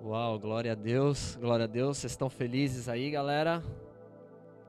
Uau, 0.00 0.38
glória 0.38 0.70
a 0.70 0.74
Deus, 0.76 1.34
glória 1.40 1.64
a 1.64 1.66
Deus. 1.66 1.98
Vocês 1.98 2.12
estão 2.12 2.30
felizes 2.30 2.88
aí, 2.88 3.10
galera? 3.10 3.64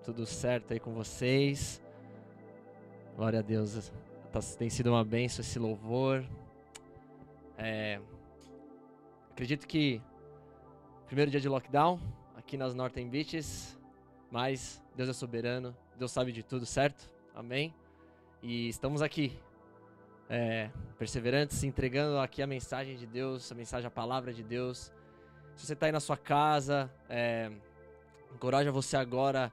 Tudo 0.03 0.25
certo 0.25 0.73
aí 0.73 0.79
com 0.79 0.91
vocês? 0.91 1.79
Glória 3.15 3.37
a 3.37 3.41
Deus. 3.43 3.91
Tá, 4.31 4.39
tem 4.57 4.71
sido 4.71 4.89
uma 4.89 5.05
benção 5.05 5.41
esse 5.41 5.59
louvor. 5.59 6.25
É, 7.59 8.01
acredito 9.29 9.67
que 9.67 10.01
primeiro 11.05 11.29
dia 11.29 11.39
de 11.39 11.47
lockdown 11.47 11.99
aqui 12.35 12.57
nas 12.57 12.73
Northern 12.73 13.07
Beaches, 13.07 13.77
mas 14.31 14.81
Deus 14.95 15.09
é 15.09 15.13
soberano, 15.13 15.77
Deus 15.95 16.11
sabe 16.11 16.31
de 16.31 16.41
tudo, 16.41 16.65
certo? 16.65 17.07
Amém? 17.35 17.71
E 18.41 18.67
estamos 18.67 18.99
aqui, 19.03 19.37
é, 20.27 20.71
perseverantes, 20.97 21.63
entregando 21.63 22.17
aqui 22.17 22.41
a 22.41 22.47
mensagem 22.47 22.97
de 22.97 23.05
Deus, 23.05 23.51
a 23.51 23.55
mensagem, 23.55 23.85
a 23.85 23.91
palavra 23.91 24.33
de 24.33 24.41
Deus 24.43 24.91
se 25.59 25.65
você 25.65 25.73
está 25.73 25.87
aí 25.87 25.91
na 25.91 25.99
sua 25.99 26.15
casa, 26.15 26.89
é, 27.09 27.51
encoraja 28.33 28.71
você 28.71 28.95
agora. 28.95 29.51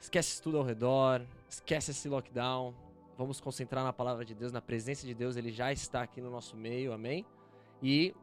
Esquece 0.00 0.40
tudo 0.40 0.58
ao 0.58 0.64
redor, 0.64 1.22
esquece 1.48 1.90
esse 1.90 2.08
lockdown. 2.08 2.72
Vamos 3.18 3.40
concentrar 3.40 3.82
na 3.82 3.92
palavra 3.92 4.24
de 4.24 4.32
Deus, 4.32 4.52
na 4.52 4.62
presença 4.62 5.04
de 5.04 5.12
Deus. 5.12 5.34
Ele 5.34 5.50
já 5.50 5.72
está 5.72 6.02
aqui 6.02 6.20
no 6.20 6.30
nosso 6.30 6.56
meio, 6.56 6.92
amém? 6.92 7.26
E 7.82 8.14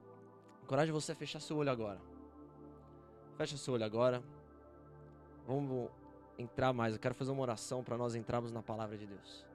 encoraja 0.63 0.93
você 0.93 1.11
a 1.11 1.15
fechar 1.15 1.41
seu 1.41 1.57
olho 1.57 1.69
agora. 1.69 1.99
Fecha 3.37 3.57
seu 3.57 3.73
olho 3.73 3.83
agora. 3.83 4.23
Vamos 5.45 5.89
entrar 6.37 6.71
mais. 6.71 6.93
Eu 6.93 6.99
quero 6.99 7.13
fazer 7.13 7.31
uma 7.31 7.41
oração 7.41 7.83
para 7.83 7.97
nós 7.97 8.15
entrarmos 8.15 8.53
na 8.53 8.63
palavra 8.63 8.97
de 8.97 9.05
Deus. 9.05 9.45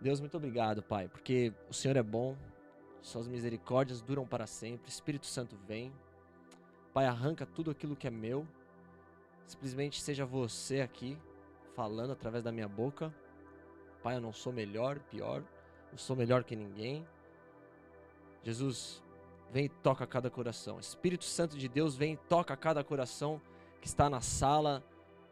Deus, 0.00 0.20
muito 0.20 0.36
obrigado, 0.36 0.80
Pai, 0.80 1.08
porque 1.08 1.52
o 1.68 1.74
Senhor 1.74 1.96
é 1.96 2.04
bom, 2.04 2.36
suas 3.00 3.26
misericórdias 3.26 4.00
duram 4.00 4.26
para 4.26 4.46
sempre. 4.46 4.90
Espírito 4.90 5.26
Santo 5.26 5.56
vem. 5.66 5.92
Pai, 6.92 7.06
arranca 7.06 7.46
tudo 7.46 7.70
aquilo 7.70 7.96
que 7.96 8.06
é 8.06 8.10
meu. 8.10 8.46
Simplesmente 9.46 10.00
seja 10.00 10.26
você 10.26 10.80
aqui 10.80 11.16
falando 11.74 12.12
através 12.12 12.42
da 12.42 12.52
minha 12.52 12.68
boca. 12.68 13.14
Pai, 14.02 14.16
eu 14.16 14.20
não 14.20 14.32
sou 14.32 14.52
melhor, 14.52 14.98
pior. 14.98 15.42
Eu 15.92 15.98
sou 15.98 16.16
melhor 16.16 16.44
que 16.44 16.56
ninguém. 16.56 17.06
Jesus, 18.42 19.02
vem 19.50 19.66
e 19.66 19.68
toca 19.68 20.06
cada 20.06 20.30
coração. 20.30 20.78
Espírito 20.78 21.24
Santo 21.24 21.56
de 21.56 21.68
Deus, 21.68 21.96
vem 21.96 22.14
e 22.14 22.16
toca 22.16 22.56
cada 22.56 22.84
coração 22.84 23.40
que 23.80 23.86
está 23.86 24.10
na 24.10 24.20
sala, 24.20 24.84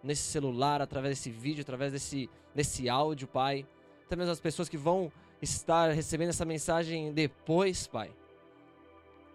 nesse 0.03 0.23
celular, 0.23 0.81
através 0.81 1.19
desse 1.19 1.31
vídeo, 1.31 1.63
através 1.63 1.93
desse, 1.93 2.31
desse 2.55 2.89
áudio, 2.89 3.27
Pai. 3.29 3.67
Até 4.05 4.17
mesmo 4.17 4.33
as 4.33 4.41
pessoas 4.41 4.69
que 4.69 4.79
vão 4.79 5.13
estar 5.41 5.91
recebendo 5.91 6.31
essa 6.31 6.45
mensagem 6.45 7.13
depois, 7.13 7.87
Pai. 7.87 8.11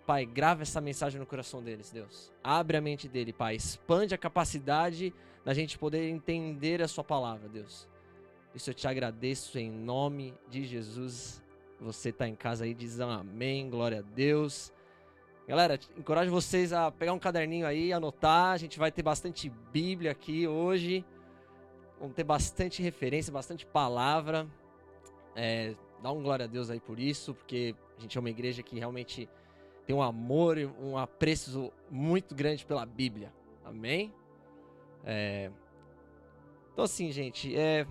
Pai, 0.05 0.25
grava 0.25 0.63
essa 0.63 0.81
mensagem 0.81 1.19
no 1.19 1.25
coração 1.25 1.61
deles, 1.61 1.91
Deus. 1.91 2.31
Abre 2.43 2.77
a 2.77 2.81
mente 2.81 3.07
dele, 3.07 3.31
Pai. 3.31 3.55
Expande 3.55 4.13
a 4.13 4.17
capacidade 4.17 5.13
da 5.45 5.53
gente 5.53 5.77
poder 5.77 6.09
entender 6.09 6.81
a 6.81 6.87
Sua 6.87 7.03
palavra, 7.03 7.47
Deus. 7.47 7.87
Isso 8.53 8.69
eu 8.69 8.73
te 8.73 8.87
agradeço 8.87 9.57
em 9.57 9.71
nome 9.71 10.33
de 10.49 10.65
Jesus. 10.65 11.41
Você 11.79 12.09
está 12.09 12.27
em 12.27 12.35
casa 12.35 12.65
aí, 12.65 12.73
diz 12.73 12.99
amém, 12.99 13.69
glória 13.69 13.99
a 13.99 14.01
Deus. 14.01 14.73
Galera, 15.47 15.79
encorajo 15.97 16.29
vocês 16.29 16.71
a 16.71 16.91
pegar 16.91 17.13
um 17.13 17.19
caderninho 17.19 17.65
aí, 17.65 17.91
anotar. 17.91 18.53
A 18.53 18.57
gente 18.57 18.77
vai 18.77 18.91
ter 18.91 19.01
bastante 19.01 19.49
Bíblia 19.71 20.11
aqui 20.11 20.47
hoje. 20.47 21.05
Vamos 21.99 22.15
ter 22.15 22.23
bastante 22.23 22.81
referência, 22.81 23.31
bastante 23.31 23.65
palavra. 23.65 24.47
É, 25.35 25.73
dá 26.01 26.11
um 26.11 26.21
glória 26.21 26.45
a 26.45 26.47
Deus 26.47 26.69
aí 26.69 26.79
por 26.79 26.99
isso, 26.99 27.33
porque 27.33 27.75
a 27.97 28.01
gente 28.01 28.17
é 28.17 28.19
uma 28.19 28.29
igreja 28.29 28.63
que 28.63 28.77
realmente 28.77 29.29
tem 29.85 29.95
um 29.95 30.01
amor 30.01 30.57
e 30.57 30.65
um 30.65 30.97
apreço 30.97 31.71
muito 31.89 32.33
grande 32.33 32.65
pela 32.65 32.85
Bíblia. 32.85 33.31
Amém? 33.63 34.13
É... 35.03 35.51
Então 36.73 36.85
assim, 36.85 37.11
gente, 37.11 37.55
é... 37.55 37.85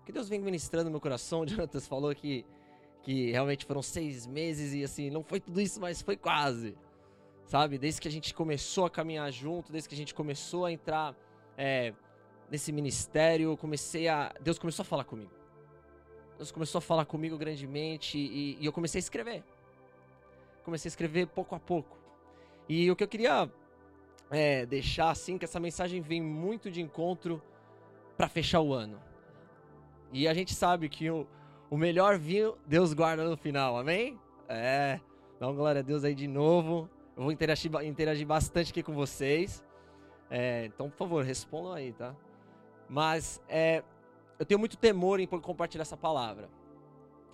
O 0.00 0.04
que 0.06 0.12
Deus 0.12 0.28
vem 0.28 0.38
ministrando 0.38 0.84
no 0.84 0.92
meu 0.92 1.00
coração, 1.00 1.40
o 1.42 1.46
Jonathan 1.46 1.80
falou 1.80 2.14
que, 2.14 2.44
que 3.02 3.32
realmente 3.32 3.64
foram 3.64 3.82
seis 3.82 4.26
meses 4.26 4.72
e 4.72 4.84
assim, 4.84 5.10
não 5.10 5.22
foi 5.22 5.40
tudo 5.40 5.60
isso, 5.60 5.80
mas 5.80 6.00
foi 6.00 6.16
quase. 6.16 6.76
Sabe? 7.46 7.78
Desde 7.78 8.00
que 8.00 8.08
a 8.08 8.10
gente 8.10 8.34
começou 8.34 8.86
a 8.86 8.90
caminhar 8.90 9.30
junto, 9.32 9.70
desde 9.70 9.88
que 9.88 9.94
a 9.94 9.98
gente 9.98 10.12
começou 10.12 10.64
a 10.64 10.72
entrar 10.72 11.14
é, 11.56 11.94
nesse 12.50 12.72
ministério, 12.72 13.56
comecei 13.56 14.08
a. 14.08 14.34
Deus 14.40 14.58
começou 14.58 14.82
a 14.82 14.84
falar 14.84 15.04
comigo. 15.04 15.35
Deus 16.36 16.50
começou 16.50 16.78
a 16.78 16.82
falar 16.82 17.04
comigo 17.06 17.36
grandemente 17.38 18.18
e, 18.18 18.58
e 18.60 18.66
eu 18.66 18.72
comecei 18.72 18.98
a 18.98 19.00
escrever. 19.00 19.42
Comecei 20.64 20.88
a 20.88 20.90
escrever 20.90 21.26
pouco 21.28 21.54
a 21.54 21.60
pouco. 21.60 21.96
E 22.68 22.90
o 22.90 22.96
que 22.96 23.04
eu 23.04 23.08
queria 23.08 23.50
é, 24.30 24.66
deixar 24.66 25.10
assim, 25.10 25.38
que 25.38 25.44
essa 25.44 25.60
mensagem 25.60 26.00
vem 26.00 26.20
muito 26.20 26.70
de 26.70 26.82
encontro 26.82 27.42
para 28.16 28.28
fechar 28.28 28.60
o 28.60 28.72
ano. 28.72 29.00
E 30.12 30.26
a 30.26 30.34
gente 30.34 30.54
sabe 30.54 30.88
que 30.88 31.10
o, 31.10 31.26
o 31.70 31.76
melhor 31.76 32.18
vinho 32.18 32.56
Deus 32.66 32.92
guarda 32.92 33.24
no 33.24 33.36
final, 33.36 33.78
amém? 33.78 34.18
É, 34.48 35.00
dá 35.38 35.46
uma 35.46 35.54
glória 35.54 35.80
a 35.80 35.82
Deus 35.82 36.04
aí 36.04 36.14
de 36.14 36.26
novo. 36.26 36.88
Eu 37.16 37.22
vou 37.22 37.32
interagir, 37.32 37.70
interagir 37.84 38.26
bastante 38.26 38.70
aqui 38.70 38.82
com 38.82 38.92
vocês. 38.92 39.64
É, 40.30 40.66
então, 40.66 40.90
por 40.90 40.98
favor, 40.98 41.24
respondam 41.24 41.72
aí, 41.72 41.92
tá? 41.92 42.14
Mas 42.88 43.42
é, 43.48 43.82
eu 44.38 44.44
tenho 44.44 44.60
muito 44.60 44.76
temor 44.76 45.20
em 45.20 45.26
compartilhar 45.26 45.82
essa 45.82 45.96
palavra. 45.96 46.50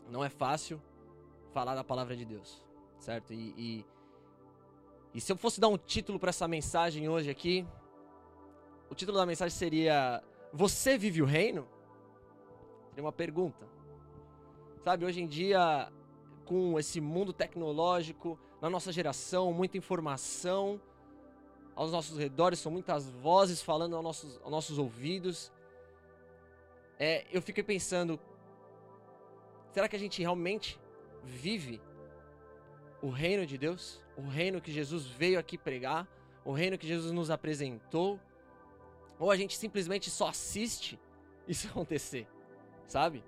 Não 0.09 0.25
é 0.25 0.29
fácil 0.29 0.81
falar 1.53 1.75
da 1.75 1.83
palavra 1.83 2.17
de 2.17 2.25
Deus, 2.25 2.63
certo? 2.99 3.33
E, 3.33 3.55
e, 3.57 3.87
e 5.15 5.21
se 5.21 5.33
eu 5.33 5.37
fosse 5.37 5.61
dar 5.61 5.69
um 5.69 5.79
título 5.79 6.19
para 6.19 6.31
essa 6.31 6.47
mensagem 6.47 7.09
hoje 7.09 7.31
aqui, 7.31 7.67
o 8.91 8.95
título 8.95 9.19
da 9.19 9.27
mensagem 9.27 9.57
seria: 9.57 10.23
Você 10.53 10.97
vive 10.97 11.23
o 11.23 11.27
reino? 11.27 11.67
Seria 12.91 13.05
uma 13.05 13.13
pergunta. 13.13 13.67
Sabe, 14.85 15.05
hoje 15.05 15.23
em 15.23 15.27
dia, 15.27 15.91
com 16.45 16.79
esse 16.79 17.01
mundo 17.01 17.33
tecnológico, 17.33 18.39
na 18.61 18.69
nossa 18.69 18.93
geração, 18.93 19.53
muita 19.53 19.79
informação 19.79 20.81
aos 21.75 21.91
nossos 21.91 22.19
redores, 22.19 22.59
são 22.59 22.71
muitas 22.71 23.09
vozes 23.09 23.63
falando 23.63 23.97
aos 23.97 24.05
nossos, 24.05 24.41
aos 24.43 24.51
nossos 24.51 24.79
ouvidos 24.79 25.51
é, 27.05 27.27
eu 27.33 27.43
fiquei 27.43 27.65
pensando: 27.65 28.21
será 29.73 29.89
que 29.89 29.97
a 29.97 29.99
gente 29.99 30.23
realmente 30.23 30.81
vive 31.25 31.83
o 33.03 33.11
reino 33.11 33.45
de 33.45 33.59
Deus? 33.59 34.01
O 34.17 34.23
reino 34.29 34.61
que 34.61 34.71
Jesus 34.71 35.07
veio 35.07 35.37
aqui 35.37 35.59
pregar? 35.59 36.07
O 36.45 36.53
reino 36.53 36.79
que 36.79 36.87
Jesus 36.87 37.11
nos 37.11 37.29
apresentou? 37.29 38.21
Ou 39.19 39.33
a 39.33 39.37
gente 39.37 39.57
simplesmente 39.57 40.11
só 40.11 40.29
assiste 40.29 40.97
isso 41.49 41.67
acontecer? 41.67 42.29
Sabe? 42.87 43.25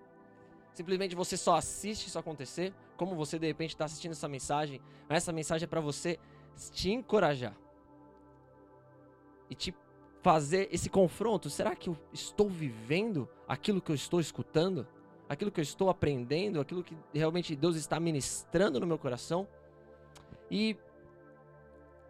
Simplesmente 0.73 1.17
você 1.17 1.37
só 1.37 1.57
assiste 1.57 2.07
isso 2.07 2.19
acontecer, 2.19 2.73
como 2.97 3.17
você 3.17 3.41
de 3.41 3.49
repente 3.49 3.71
está 3.71 3.87
assistindo 3.87 4.13
essa 4.13 4.29
mensagem. 4.29 4.81
Essa 5.09 5.33
mensagem 5.33 5.65
é 5.65 5.69
para 5.69 5.81
você 5.81 6.17
te 6.71 6.93
encorajar 6.93 7.57
e 9.51 9.55
te 9.57 9.75
fazer 10.25 10.71
esse 10.73 10.89
confronto. 10.89 11.51
Será 11.51 11.77
que 11.77 11.91
eu 11.91 11.99
estou 12.11 12.49
vivendo 12.49 13.29
aquilo 13.47 13.79
que 13.79 13.93
eu 13.93 13.95
estou 13.95 14.19
escutando? 14.19 14.89
Aquilo 15.29 15.51
que 15.51 15.61
eu 15.61 15.63
estou 15.63 15.91
aprendendo? 15.91 16.59
Aquilo 16.59 16.83
que 16.83 16.97
realmente 17.13 17.55
Deus 17.55 17.77
está 17.77 18.01
ministrando 18.01 18.81
no 18.81 18.87
meu 18.87 18.97
coração? 18.97 19.47
E, 20.51 20.79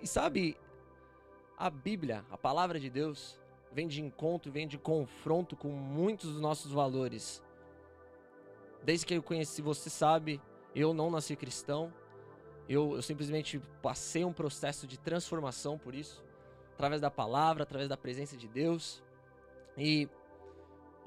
e 0.00 0.06
sabe, 0.06 0.56
a 1.58 1.68
Bíblia, 1.68 2.24
a 2.30 2.38
palavra 2.38 2.78
de 2.78 2.88
Deus, 2.88 3.36
vem 3.72 3.88
de 3.88 4.00
encontro, 4.00 4.52
vem 4.52 4.68
de 4.68 4.78
confronto 4.78 5.56
com 5.56 5.70
muitos 5.70 6.30
dos 6.30 6.40
nossos 6.40 6.70
valores. 6.70 7.42
Desde 8.84 9.06
que 9.06 9.14
eu 9.14 9.24
conheci, 9.24 9.60
você 9.60 9.90
sabe, 9.90 10.40
eu 10.72 10.94
não 10.94 11.10
nasci 11.10 11.34
cristão. 11.34 11.92
Eu, 12.68 12.94
eu 12.94 13.02
simplesmente 13.02 13.60
passei 13.82 14.24
um 14.24 14.32
processo 14.32 14.86
de 14.86 15.00
transformação 15.00 15.76
por 15.76 15.96
isso 15.96 16.22
através 16.74 17.00
da 17.00 17.10
palavra, 17.10 17.62
através 17.62 17.88
da 17.88 17.96
presença 17.96 18.36
de 18.36 18.48
Deus. 18.48 19.02
E, 19.78 20.08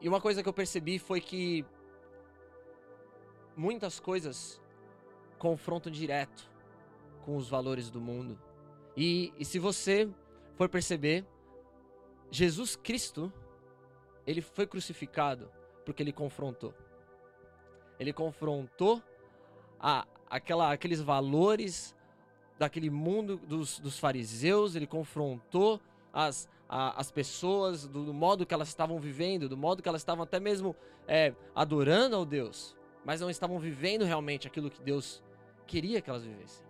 e 0.01 0.07
uma 0.07 0.21
coisa 0.21 0.41
que 0.41 0.49
eu 0.49 0.53
percebi 0.53 0.97
foi 0.97 1.21
que 1.21 1.65
muitas 3.55 3.99
coisas 3.99 4.61
confrontam 5.37 5.91
direto 5.91 6.49
com 7.21 7.35
os 7.35 7.49
valores 7.49 7.89
do 7.89 7.99
mundo. 7.99 8.39
E, 8.95 9.33
e 9.37 9.45
se 9.45 9.59
você 9.59 10.09
for 10.55 10.69
perceber, 10.69 11.25
Jesus 12.31 12.75
Cristo, 12.75 13.31
ele 14.25 14.41
foi 14.41 14.65
crucificado 14.65 15.51
porque 15.85 16.01
ele 16.01 16.13
confrontou. 16.13 16.73
Ele 17.99 18.13
confrontou 18.13 19.01
a, 19.79 20.07
aquela, 20.29 20.71
aqueles 20.71 21.01
valores 21.01 21.95
daquele 22.57 22.89
mundo 22.89 23.37
dos, 23.37 23.79
dos 23.79 23.99
fariseus, 23.99 24.75
ele 24.75 24.87
confrontou 24.87 25.79
as, 26.11 26.49
a, 26.67 26.99
as 26.99 27.11
pessoas 27.11 27.87
do, 27.87 28.05
do, 28.05 28.13
modo 28.13 28.45
que 28.45 28.53
elas 28.53 28.67
estavam 28.67 28.99
vivendo, 28.99 29.47
do 29.47 29.57
modo 29.57 29.81
que 29.81 29.89
elas 29.89 30.01
estavam 30.01 30.23
até 30.23 30.39
mesmo 30.39 30.75
é, 31.07 31.33
adorando 31.53 32.15
ao 32.15 32.25
Deus, 32.25 32.75
mas 33.05 33.21
não 33.21 33.29
estavam 33.29 33.59
vivendo 33.59 34.03
realmente 34.03 34.47
aquilo 34.47 34.69
que 34.69 34.81
Deus 34.81 35.23
queria 35.65 36.01
que 36.01 36.09
elas 36.09 36.23
vivessem. 36.23 36.65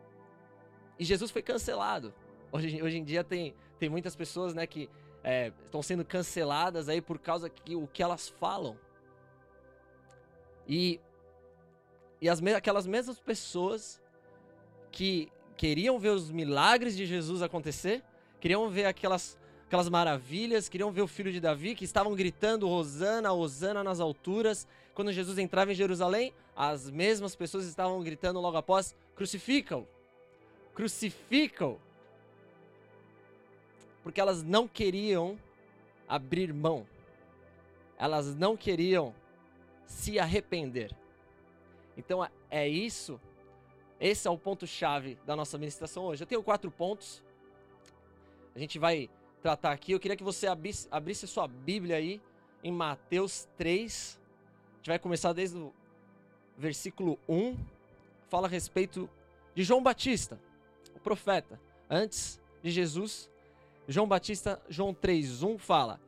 e 0.99 1.05
Jesus 1.05 1.31
foi 1.31 1.41
cancelado. 1.41 2.13
Hoje, 2.51 2.81
hoje 2.81 2.97
em 2.97 3.03
dia 3.03 3.23
tem, 3.23 3.53
tem 3.77 3.89
muitas 3.89 4.15
pessoas 4.15 4.53
né, 4.53 4.65
que 4.65 4.89
é, 5.23 5.51
estão 5.65 5.81
sendo 5.81 6.03
canceladas 6.03 6.89
aí 6.89 7.01
por 7.01 7.19
causa 7.19 7.49
que 7.49 7.75
o 7.75 7.87
que 7.87 8.01
elas 8.01 8.29
falam. 8.29 8.77
E, 10.67 10.99
e 12.21 12.27
as, 12.27 12.41
aquelas 12.43 12.87
mesmas 12.87 13.19
pessoas 13.19 14.01
que 14.91 15.31
queriam 15.57 15.97
ver 15.97 16.09
os 16.09 16.29
milagres 16.29 16.95
de 16.95 17.05
Jesus 17.05 17.41
acontecer, 17.41 18.03
queriam 18.39 18.69
ver 18.69 18.85
aquelas, 18.85 19.37
aquelas 19.65 19.89
maravilhas, 19.89 20.69
queriam 20.69 20.91
ver 20.91 21.01
o 21.01 21.07
filho 21.07 21.31
de 21.31 21.41
Davi, 21.41 21.73
que 21.73 21.83
estavam 21.83 22.15
gritando 22.15 22.69
Hosana, 22.69 23.33
Hosana 23.33 23.83
nas 23.83 23.99
alturas. 23.99 24.67
Quando 24.93 25.11
Jesus 25.11 25.39
entrava 25.39 25.71
em 25.71 25.75
Jerusalém, 25.75 26.31
as 26.55 26.89
mesmas 26.91 27.35
pessoas 27.35 27.65
estavam 27.65 28.01
gritando 28.03 28.39
logo 28.39 28.55
após: 28.55 28.95
crucificam, 29.15 29.87
crucificam. 30.75 31.79
Porque 34.03 34.21
elas 34.21 34.43
não 34.43 34.67
queriam 34.67 35.37
abrir 36.07 36.53
mão, 36.53 36.87
elas 37.97 38.35
não 38.35 38.55
queriam 38.55 39.13
se 39.87 40.19
arrepender. 40.19 40.95
Então 41.97 42.23
é, 42.23 42.29
é 42.49 42.67
isso 42.69 43.19
esse 43.99 44.27
é 44.27 44.31
o 44.31 44.37
ponto-chave 44.37 45.17
da 45.25 45.35
nossa 45.35 45.57
ministração 45.57 46.05
hoje. 46.05 46.23
Eu 46.23 46.27
tenho 46.27 46.43
quatro 46.43 46.69
pontos. 46.69 47.23
A 48.55 48.59
gente 48.59 48.77
vai 48.77 49.09
tratar 49.41 49.71
aqui. 49.71 49.91
Eu 49.91 49.99
queria 49.99 50.15
que 50.15 50.23
você 50.23 50.47
abrisse, 50.47 50.87
abrisse 50.91 51.27
sua 51.27 51.47
Bíblia 51.47 51.95
aí 51.95 52.21
em 52.63 52.71
Mateus 52.71 53.47
3. 53.57 54.19
A 54.19 54.77
gente 54.77 54.87
vai 54.87 54.99
começar 54.99 55.33
desde 55.33 55.57
o 55.57 55.73
versículo 56.57 57.17
1. 57.27 57.57
Fala 58.29 58.47
a 58.47 58.49
respeito 58.49 59.09
de 59.55 59.63
João 59.63 59.81
Batista, 59.81 60.39
o 60.95 60.99
profeta. 60.99 61.59
Antes 61.89 62.39
de 62.61 62.69
Jesus, 62.69 63.29
João 63.87 64.07
Batista, 64.07 64.61
João 64.69 64.93
3:1 64.93 65.57
fala: 65.57 65.99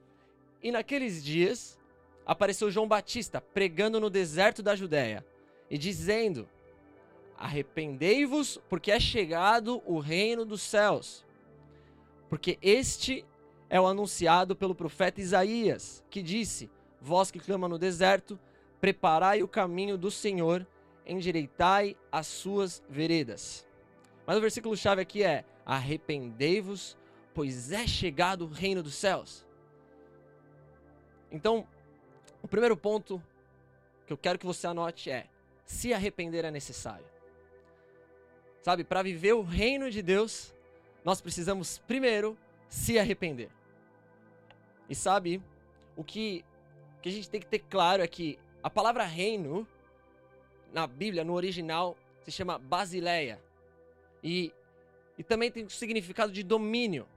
E 0.61 0.71
naqueles 0.71 1.23
dias 1.23 1.79
apareceu 2.25 2.69
João 2.69 2.87
Batista 2.87 3.41
pregando 3.41 3.99
no 3.99 4.09
deserto 4.09 4.61
da 4.61 4.75
Judéia 4.75 5.25
e 5.69 5.77
dizendo: 5.77 6.47
Arrependei-vos, 7.39 8.59
porque 8.67 8.91
é 8.91 8.99
chegado 8.99 9.81
o 9.85 9.97
reino 9.97 10.43
dos 10.43 10.61
céus. 10.61 11.25
Porque 12.27 12.59
este 12.61 13.25
é 13.69 13.79
o 13.79 13.87
anunciado 13.87 14.57
pelo 14.57 14.75
profeta 14.75 15.21
Isaías, 15.21 16.03
que 16.09 16.21
disse: 16.21 16.69
Vós 16.99 17.31
que 17.31 17.39
clama 17.39 17.69
no 17.69 17.79
deserto, 17.79 18.37
preparai 18.81 19.41
o 19.41 19.47
caminho 19.47 19.97
do 19.97 20.11
Senhor, 20.11 20.67
endireitai 21.05 21.95
as 22.11 22.27
suas 22.27 22.83
veredas. 22.89 23.65
Mas 24.27 24.37
o 24.37 24.41
versículo 24.41 24.75
chave 24.75 25.01
aqui 25.01 25.23
é: 25.23 25.45
Arrependei-vos, 25.65 26.97
pois 27.33 27.71
é 27.71 27.87
chegado 27.87 28.43
o 28.43 28.49
reino 28.49 28.83
dos 28.83 28.95
céus. 28.95 29.45
Então, 31.31 31.65
o 32.41 32.49
primeiro 32.49 32.75
ponto 32.75 33.23
que 34.05 34.11
eu 34.11 34.17
quero 34.17 34.37
que 34.37 34.45
você 34.45 34.67
anote 34.67 35.09
é: 35.09 35.27
se 35.63 35.93
arrepender 35.93 36.43
é 36.43 36.51
necessário. 36.51 37.05
Sabe, 38.61 38.83
para 38.83 39.01
viver 39.01 39.33
o 39.33 39.41
reino 39.41 39.89
de 39.89 40.01
Deus, 40.01 40.53
nós 41.03 41.21
precisamos 41.21 41.79
primeiro 41.79 42.37
se 42.67 42.99
arrepender. 42.99 43.49
E 44.89 44.95
sabe, 44.95 45.41
o 45.95 46.03
que, 46.03 46.43
o 46.97 47.01
que 47.01 47.09
a 47.09 47.11
gente 47.11 47.29
tem 47.29 47.39
que 47.39 47.47
ter 47.47 47.59
claro 47.59 48.03
é 48.03 48.07
que 48.07 48.37
a 48.61 48.69
palavra 48.69 49.03
reino, 49.03 49.67
na 50.73 50.85
Bíblia, 50.85 51.23
no 51.23 51.33
original, 51.33 51.97
se 52.23 52.31
chama 52.31 52.57
basileia. 52.57 53.41
E, 54.23 54.51
e 55.17 55.23
também 55.23 55.51
tem 55.51 55.63
o 55.63 55.69
significado 55.69 56.31
de 56.31 56.43
domínio. 56.43 57.07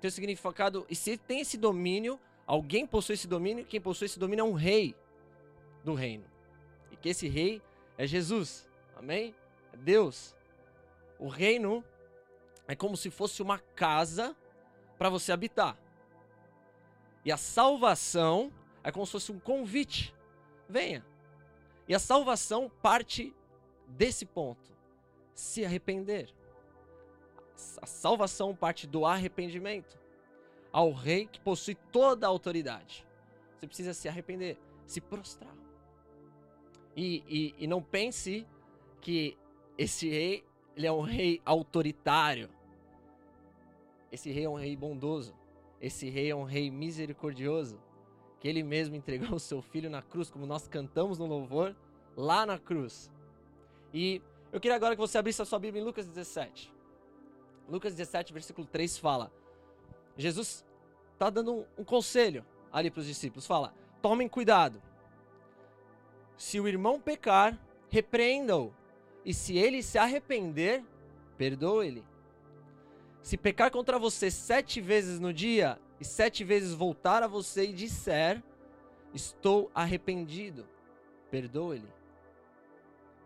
Tem 0.00 0.08
o 0.08 0.12
significado. 0.12 0.86
E 0.88 0.94
se 0.94 1.16
tem 1.16 1.40
esse 1.40 1.56
domínio, 1.56 2.20
alguém 2.46 2.86
possui 2.86 3.14
esse 3.14 3.26
domínio, 3.26 3.64
quem 3.64 3.80
possui 3.80 4.06
esse 4.06 4.18
domínio 4.18 4.42
é 4.42 4.48
um 4.48 4.52
rei 4.52 4.94
do 5.82 5.94
reino. 5.94 6.24
E 6.92 6.96
que 6.96 7.08
esse 7.08 7.26
rei 7.28 7.60
é 7.98 8.06
Jesus. 8.06 8.68
Amém? 8.96 9.34
É 9.72 9.76
Deus. 9.76 10.34
O 11.24 11.28
reino 11.28 11.82
é 12.68 12.76
como 12.76 12.98
se 12.98 13.08
fosse 13.08 13.40
uma 13.40 13.58
casa 13.58 14.36
para 14.98 15.08
você 15.08 15.32
habitar. 15.32 15.74
E 17.24 17.32
a 17.32 17.38
salvação 17.38 18.52
é 18.82 18.92
como 18.92 19.06
se 19.06 19.12
fosse 19.12 19.32
um 19.32 19.40
convite. 19.40 20.14
Venha. 20.68 21.02
E 21.88 21.94
a 21.94 21.98
salvação 21.98 22.70
parte 22.82 23.34
desse 23.86 24.26
ponto: 24.26 24.70
se 25.34 25.64
arrepender. 25.64 26.28
A 27.80 27.86
salvação 27.86 28.54
parte 28.54 28.86
do 28.86 29.06
arrependimento 29.06 29.98
ao 30.70 30.92
rei 30.92 31.26
que 31.26 31.40
possui 31.40 31.74
toda 31.90 32.26
a 32.26 32.28
autoridade. 32.28 33.06
Você 33.56 33.66
precisa 33.66 33.94
se 33.94 34.10
arrepender, 34.10 34.58
se 34.84 35.00
prostrar. 35.00 35.56
E, 36.94 37.24
e, 37.26 37.64
e 37.64 37.66
não 37.66 37.82
pense 37.82 38.46
que 39.00 39.38
esse 39.78 40.06
rei 40.10 40.44
ele 40.76 40.86
é 40.86 40.92
um 40.92 41.00
rei 41.00 41.40
autoritário. 41.44 42.48
Esse 44.10 44.30
rei 44.30 44.44
é 44.44 44.48
um 44.48 44.56
rei 44.56 44.76
bondoso. 44.76 45.34
Esse 45.80 46.08
rei 46.08 46.30
é 46.30 46.36
um 46.36 46.44
rei 46.44 46.70
misericordioso. 46.70 47.80
Que 48.40 48.48
ele 48.48 48.62
mesmo 48.62 48.94
entregou 48.94 49.36
o 49.36 49.40
seu 49.40 49.62
filho 49.62 49.88
na 49.88 50.02
cruz, 50.02 50.30
como 50.30 50.46
nós 50.46 50.68
cantamos 50.68 51.18
no 51.18 51.26
louvor, 51.26 51.74
lá 52.16 52.44
na 52.44 52.58
cruz. 52.58 53.10
E 53.92 54.20
eu 54.52 54.60
queria 54.60 54.76
agora 54.76 54.94
que 54.94 55.00
você 55.00 55.18
abrisse 55.18 55.40
a 55.40 55.44
sua 55.44 55.58
Bíblia 55.58 55.82
em 55.82 55.84
Lucas 55.84 56.06
17. 56.06 56.72
Lucas 57.68 57.94
17, 57.94 58.32
versículo 58.32 58.66
3 58.66 58.98
fala: 58.98 59.32
Jesus 60.16 60.64
está 61.12 61.30
dando 61.30 61.54
um, 61.54 61.64
um 61.78 61.84
conselho 61.84 62.44
ali 62.72 62.90
para 62.90 63.00
os 63.00 63.06
discípulos. 63.06 63.46
Fala: 63.46 63.72
tomem 64.02 64.28
cuidado. 64.28 64.82
Se 66.36 66.60
o 66.60 66.68
irmão 66.68 67.00
pecar, 67.00 67.58
repreenda-o 67.88 68.72
e 69.24 69.32
se 69.32 69.56
ele 69.56 69.82
se 69.82 69.98
arrepender, 69.98 70.84
perdoe-lhe. 71.36 72.04
Se 73.22 73.36
pecar 73.36 73.70
contra 73.70 73.98
você 73.98 74.30
sete 74.30 74.80
vezes 74.80 75.18
no 75.18 75.32
dia 75.32 75.80
e 75.98 76.04
sete 76.04 76.44
vezes 76.44 76.74
voltar 76.74 77.22
a 77.22 77.26
você 77.26 77.64
e 77.64 77.72
disser: 77.72 78.42
Estou 79.14 79.70
arrependido, 79.74 80.68
perdoe-lhe. 81.30 81.88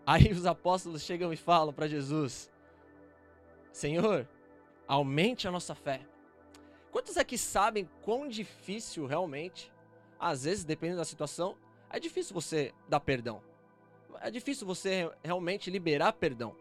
Aí 0.07 0.31
os 0.33 0.47
apóstolos 0.47 1.03
chegam 1.03 1.33
e 1.33 1.37
falam 1.37 1.73
para 1.73 1.89
Jesus: 1.89 2.49
Senhor, 3.73 4.29
aumente 4.87 5.49
a 5.49 5.51
nossa 5.51 5.75
fé. 5.75 6.01
Quantos 6.91 7.17
aqui 7.17 7.37
sabem 7.37 7.89
quão 8.03 8.29
difícil 8.29 9.05
realmente, 9.05 9.73
às 10.19 10.45
vezes, 10.45 10.65
dependendo 10.65 10.99
da 10.99 11.05
situação, 11.05 11.57
é 11.91 12.01
difícil 12.01 12.33
você 12.33 12.73
dar 12.89 13.01
perdão? 13.01 13.43
É 14.21 14.31
difícil 14.31 14.67
você 14.67 15.11
realmente 15.23 15.71
liberar 15.71 16.13
perdão. 16.13 16.55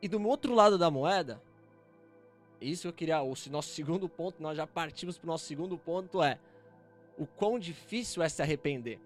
E 0.00 0.08
do 0.08 0.22
outro 0.26 0.54
lado 0.54 0.78
da 0.78 0.90
moeda, 0.90 1.42
isso 2.60 2.88
eu 2.88 2.92
queria, 2.92 3.22
o 3.22 3.34
nosso 3.50 3.70
segundo 3.70 4.08
ponto, 4.08 4.42
nós 4.42 4.56
já 4.56 4.66
partimos 4.66 5.18
para 5.18 5.26
o 5.26 5.28
nosso 5.28 5.44
segundo 5.44 5.76
ponto 5.78 6.22
é 6.22 6.38
o 7.16 7.26
quão 7.26 7.58
difícil 7.58 8.22
é 8.22 8.28
se 8.28 8.40
arrepender. 8.40 9.00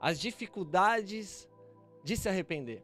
As 0.00 0.18
dificuldades 0.18 1.48
de 2.02 2.16
se 2.16 2.28
arrepender. 2.28 2.82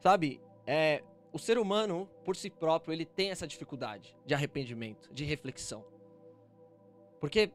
Sabe, 0.00 0.40
é, 0.66 1.02
o 1.32 1.38
ser 1.38 1.58
humano, 1.58 2.08
por 2.24 2.36
si 2.36 2.50
próprio, 2.50 2.92
ele 2.92 3.06
tem 3.06 3.30
essa 3.30 3.46
dificuldade 3.46 4.14
de 4.26 4.34
arrependimento, 4.34 5.08
de 5.12 5.24
reflexão. 5.24 5.84
Porque 7.20 7.50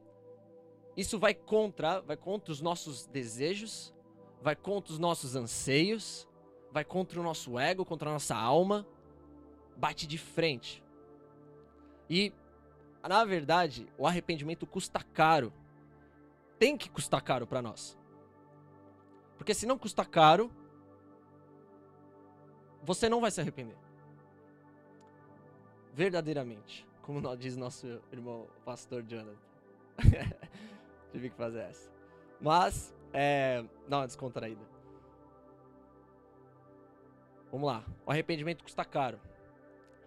isso 0.98 1.16
vai 1.16 1.32
contra, 1.32 2.00
vai 2.00 2.16
contra 2.16 2.50
os 2.50 2.60
nossos 2.60 3.06
desejos, 3.06 3.94
vai 4.42 4.56
contra 4.56 4.92
os 4.92 4.98
nossos 4.98 5.36
anseios, 5.36 6.28
vai 6.72 6.84
contra 6.84 7.20
o 7.20 7.22
nosso 7.22 7.56
ego, 7.56 7.84
contra 7.84 8.10
a 8.10 8.12
nossa 8.12 8.34
alma, 8.34 8.84
bate 9.76 10.08
de 10.08 10.18
frente. 10.18 10.82
E 12.10 12.32
na 13.08 13.24
verdade, 13.24 13.86
o 13.96 14.08
arrependimento 14.08 14.66
custa 14.66 15.00
caro. 15.00 15.52
Tem 16.58 16.76
que 16.76 16.90
custar 16.90 17.22
caro 17.22 17.46
para 17.46 17.62
nós. 17.62 17.96
Porque 19.36 19.54
se 19.54 19.66
não 19.66 19.78
custar 19.78 20.08
caro, 20.08 20.50
você 22.82 23.08
não 23.08 23.20
vai 23.20 23.30
se 23.30 23.40
arrepender. 23.40 23.76
Verdadeiramente, 25.94 26.84
como 27.02 27.36
diz 27.36 27.56
nosso 27.56 27.86
irmão 28.10 28.48
pastor 28.64 29.04
Jonathan. 29.04 29.38
Tive 31.12 31.30
que 31.30 31.36
fazer 31.36 31.60
essa. 31.60 31.90
Mas, 32.40 32.94
é. 33.12 33.64
Não, 33.88 34.04
descontraída. 34.04 34.62
Vamos 37.50 37.66
lá. 37.66 37.84
O 38.06 38.10
arrependimento 38.10 38.62
custa 38.62 38.84
caro. 38.84 39.20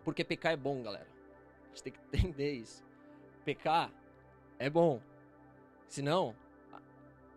Porque 0.03 0.23
pecar 0.23 0.53
é 0.53 0.57
bom, 0.57 0.81
galera. 0.81 1.07
A 1.65 1.67
gente 1.69 1.83
tem 1.83 1.93
que 1.93 1.99
entender 2.17 2.53
isso. 2.53 2.83
Pecar 3.43 3.91
é 4.59 4.69
bom. 4.69 5.01
Senão, 5.87 6.35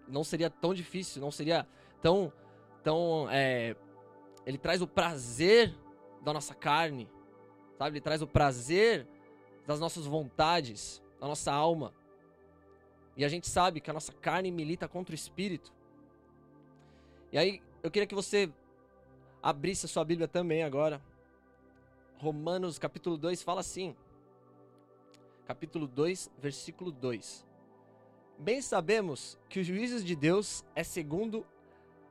não 0.06 0.22
seria 0.22 0.50
tão 0.50 0.74
difícil, 0.74 1.20
não 1.20 1.30
seria 1.30 1.66
tão. 2.00 2.32
tão 2.82 3.28
é, 3.30 3.74
ele 4.46 4.58
traz 4.58 4.82
o 4.82 4.86
prazer 4.86 5.74
da 6.22 6.32
nossa 6.32 6.54
carne, 6.54 7.08
sabe? 7.78 7.96
Ele 7.96 8.00
traz 8.00 8.22
o 8.22 8.26
prazer 8.26 9.08
das 9.66 9.80
nossas 9.80 10.06
vontades, 10.06 11.02
da 11.20 11.26
nossa 11.26 11.52
alma. 11.52 11.92
E 13.16 13.24
a 13.24 13.28
gente 13.28 13.48
sabe 13.48 13.80
que 13.80 13.90
a 13.90 13.94
nossa 13.94 14.12
carne 14.12 14.50
milita 14.50 14.88
contra 14.88 15.12
o 15.12 15.14
espírito. 15.14 15.72
E 17.30 17.38
aí, 17.38 17.62
eu 17.82 17.90
queria 17.90 18.06
que 18.06 18.14
você 18.14 18.50
abrisse 19.42 19.86
a 19.86 19.88
sua 19.88 20.04
Bíblia 20.04 20.26
também 20.26 20.62
agora. 20.62 21.00
Romanos 22.18 22.78
capítulo 22.78 23.16
2 23.16 23.42
fala 23.42 23.60
assim. 23.60 23.94
Capítulo 25.46 25.86
2, 25.86 26.30
versículo 26.38 26.90
2. 26.90 27.44
Bem 28.38 28.60
sabemos 28.62 29.38
que 29.48 29.60
os 29.60 29.66
juízos 29.66 30.04
de 30.04 30.16
Deus 30.16 30.64
é 30.74 30.82
segundo 30.82 31.46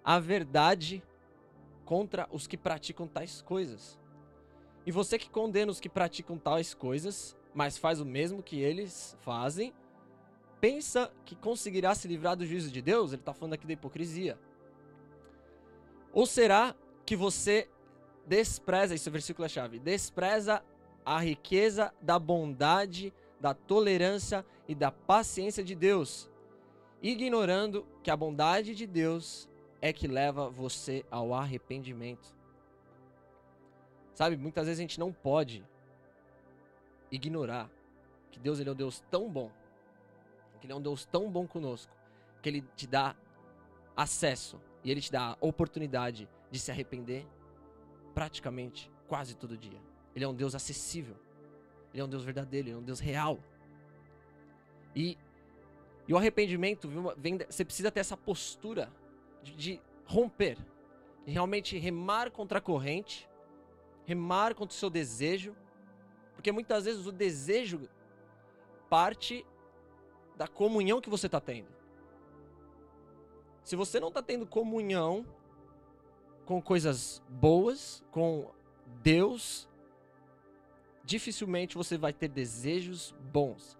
a 0.03 0.19
verdade 0.19 1.03
contra 1.85 2.27
os 2.31 2.47
que 2.47 2.57
praticam 2.57 3.07
tais 3.07 3.41
coisas. 3.41 3.99
E 4.85 4.91
você 4.91 5.17
que 5.17 5.29
condena 5.29 5.71
os 5.71 5.79
que 5.79 5.89
praticam 5.89 6.37
tais 6.37 6.73
coisas, 6.73 7.35
mas 7.53 7.77
faz 7.77 7.99
o 7.99 8.05
mesmo 8.05 8.43
que 8.43 8.59
eles 8.59 9.17
fazem, 9.21 9.73
pensa 10.63 11.11
que 11.25 11.35
conseguirá 11.35 11.93
se 11.93 12.07
livrar 12.07 12.37
do 12.37 12.45
juízo 12.45 12.71
de 12.71 12.81
Deus? 12.81 13.11
Ele 13.11 13.21
está 13.21 13.33
falando 13.33 13.55
aqui 13.55 13.67
da 13.67 13.73
hipocrisia. 13.73 14.39
Ou 16.13 16.25
será 16.25 16.73
que 17.05 17.17
você 17.17 17.69
despreza, 18.25 18.95
esse 18.95 19.09
versículo 19.09 19.45
é 19.45 19.49
chave, 19.49 19.77
despreza 19.77 20.63
a 21.05 21.19
riqueza 21.19 21.93
da 22.01 22.17
bondade, 22.17 23.13
da 23.41 23.53
tolerância 23.53 24.45
e 24.65 24.73
da 24.73 24.89
paciência 24.89 25.65
de 25.65 25.75
Deus, 25.75 26.31
ignorando 27.01 27.85
que 28.01 28.09
a 28.09 28.15
bondade 28.15 28.73
de 28.73 28.87
Deus 28.87 29.49
é 29.81 29.91
que 29.91 30.07
leva 30.07 30.49
você 30.49 31.05
ao 31.11 31.33
arrependimento. 31.33 32.33
Sabe, 34.13 34.37
muitas 34.37 34.67
vezes 34.67 34.79
a 34.79 34.83
gente 34.83 34.97
não 34.97 35.11
pode 35.11 35.61
ignorar 37.11 37.69
que 38.31 38.39
Deus 38.39 38.61
ele 38.61 38.69
é 38.69 38.71
um 38.71 38.75
Deus 38.75 39.03
tão 39.11 39.29
bom, 39.29 39.51
que 40.63 40.67
ele 40.67 40.71
é 40.71 40.75
um 40.77 40.81
Deus 40.81 41.03
tão 41.03 41.29
bom 41.29 41.45
conosco, 41.45 41.93
que 42.41 42.47
ele 42.47 42.61
te 42.73 42.87
dá 42.87 43.13
acesso 43.97 44.61
e 44.81 44.89
ele 44.89 45.01
te 45.01 45.11
dá 45.11 45.33
a 45.33 45.37
oportunidade 45.41 46.29
de 46.49 46.57
se 46.57 46.71
arrepender 46.71 47.27
praticamente 48.13 48.89
quase 49.05 49.35
todo 49.35 49.57
dia. 49.57 49.77
Ele 50.15 50.23
é 50.23 50.27
um 50.27 50.33
Deus 50.33 50.55
acessível. 50.55 51.17
Ele 51.91 52.01
é 52.01 52.05
um 52.05 52.07
Deus 52.07 52.23
verdadeiro, 52.23 52.69
ele 52.69 52.75
é 52.77 52.79
um 52.79 52.81
Deus 52.81 53.01
real. 53.01 53.39
E, 54.95 55.17
e 56.07 56.13
o 56.13 56.17
arrependimento, 56.17 56.89
vem, 57.17 57.37
você 57.37 57.65
precisa 57.65 57.91
ter 57.91 57.99
essa 57.99 58.15
postura 58.15 58.89
de, 59.43 59.51
de 59.57 59.81
romper, 60.05 60.57
de 61.25 61.31
realmente 61.33 61.77
remar 61.77 62.31
contra 62.31 62.59
a 62.59 62.61
corrente, 62.61 63.29
remar 64.05 64.55
contra 64.55 64.73
o 64.73 64.79
seu 64.79 64.89
desejo, 64.89 65.53
porque 66.35 66.53
muitas 66.53 66.85
vezes 66.85 67.05
o 67.05 67.11
desejo 67.11 67.81
parte 68.89 69.45
da 70.35 70.47
comunhão 70.47 71.01
que 71.01 71.09
você 71.09 71.27
está 71.27 71.39
tendo. 71.39 71.67
Se 73.63 73.75
você 73.75 73.99
não 73.99 74.09
está 74.09 74.21
tendo 74.21 74.45
comunhão 74.45 75.25
com 76.45 76.61
coisas 76.61 77.21
boas, 77.29 78.03
com 78.11 78.51
Deus, 79.01 79.69
dificilmente 81.03 81.77
você 81.77 81.97
vai 81.97 82.11
ter 82.11 82.27
desejos 82.27 83.15
bons. 83.31 83.77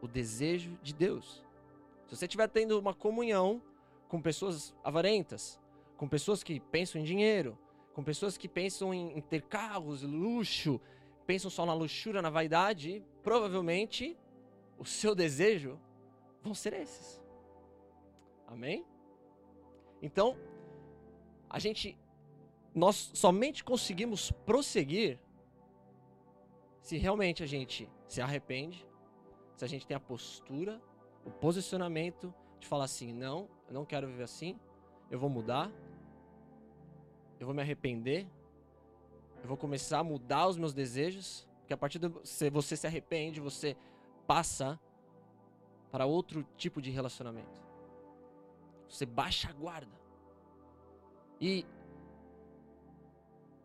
O 0.00 0.08
desejo 0.08 0.78
de 0.82 0.94
Deus. 0.94 1.44
Se 2.06 2.16
você 2.16 2.26
estiver 2.26 2.48
tendo 2.48 2.78
uma 2.78 2.94
comunhão 2.94 3.60
com 4.08 4.22
pessoas 4.22 4.74
avarentas, 4.84 5.60
com 5.96 6.08
pessoas 6.08 6.42
que 6.42 6.60
pensam 6.60 7.00
em 7.00 7.04
dinheiro, 7.04 7.58
com 7.92 8.04
pessoas 8.04 8.36
que 8.36 8.48
pensam 8.48 8.92
em, 8.94 9.20
ter 9.20 9.42
carros, 9.42 10.02
luxo, 10.02 10.80
pensam 11.26 11.50
só 11.50 11.66
na 11.66 11.74
luxúria, 11.74 12.22
na 12.22 12.30
vaidade, 12.30 13.02
provavelmente 13.22 14.16
o 14.78 14.84
seu 14.84 15.14
desejo 15.14 15.78
vão 16.42 16.54
ser 16.54 16.72
esses. 16.72 17.22
Amém? 18.46 18.84
Então, 20.00 20.36
a 21.48 21.58
gente 21.58 21.98
nós 22.74 23.10
somente 23.14 23.64
conseguimos 23.64 24.30
prosseguir 24.30 25.18
se 26.82 26.98
realmente 26.98 27.42
a 27.42 27.46
gente 27.46 27.90
se 28.06 28.20
arrepende, 28.20 28.86
se 29.56 29.64
a 29.64 29.68
gente 29.68 29.86
tem 29.86 29.96
a 29.96 30.00
postura, 30.00 30.80
o 31.24 31.30
posicionamento 31.30 32.32
de 32.60 32.66
falar 32.66 32.84
assim: 32.84 33.12
não, 33.14 33.48
eu 33.66 33.72
não 33.72 33.86
quero 33.86 34.06
viver 34.06 34.24
assim, 34.24 34.60
eu 35.10 35.18
vou 35.18 35.30
mudar, 35.30 35.72
eu 37.40 37.46
vou 37.46 37.54
me 37.54 37.62
arrepender, 37.62 38.26
eu 39.42 39.48
vou 39.48 39.56
começar 39.56 40.00
a 40.00 40.04
mudar 40.04 40.46
os 40.46 40.58
meus 40.58 40.74
desejos, 40.74 41.48
porque 41.60 41.72
a 41.72 41.78
partir 41.78 41.98
do 41.98 42.20
você 42.52 42.76
se 42.76 42.86
arrepende, 42.86 43.40
você 43.40 43.74
passa 44.26 44.78
para 45.90 46.06
outro 46.06 46.46
tipo 46.56 46.82
de 46.82 46.90
relacionamento. 46.90 47.60
Você 48.88 49.06
baixa 49.06 49.48
a 49.48 49.52
guarda. 49.52 50.00
E, 51.40 51.66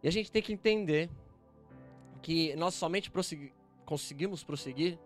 e 0.01 0.07
a 0.07 0.11
gente 0.11 0.31
tem 0.31 0.41
que 0.41 0.53
entender 0.53 1.09
que 2.21 2.55
nós 2.55 2.73
somente 2.75 3.09
prossegui, 3.09 3.53
conseguimos 3.85 4.43
prosseguir 4.43 4.99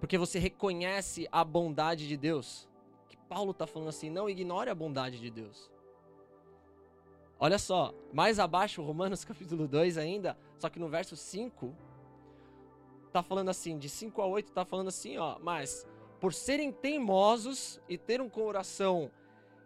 porque 0.00 0.16
você 0.16 0.38
reconhece 0.38 1.28
a 1.32 1.42
bondade 1.44 2.06
de 2.06 2.16
Deus. 2.16 2.68
Que 3.08 3.16
Paulo 3.16 3.50
está 3.50 3.66
falando 3.66 3.88
assim, 3.88 4.10
não 4.10 4.28
ignore 4.28 4.70
a 4.70 4.74
bondade 4.74 5.18
de 5.18 5.30
Deus. 5.30 5.70
Olha 7.40 7.58
só, 7.58 7.94
mais 8.12 8.38
abaixo, 8.38 8.82
Romanos 8.82 9.24
capítulo 9.26 9.66
2 9.66 9.98
ainda, 9.98 10.36
só 10.58 10.68
que 10.68 10.78
no 10.78 10.88
verso 10.88 11.16
5, 11.16 11.74
tá 13.08 13.22
falando 13.22 13.48
assim, 13.48 13.78
de 13.78 13.88
5 13.88 14.20
a 14.22 14.26
8 14.26 14.52
tá 14.52 14.64
falando 14.64 14.88
assim, 14.88 15.16
ó, 15.18 15.38
mas 15.40 15.86
por 16.20 16.32
serem 16.32 16.72
teimosos 16.72 17.80
e 17.88 17.96
ter 17.96 18.20
um 18.20 18.28
coração 18.28 19.10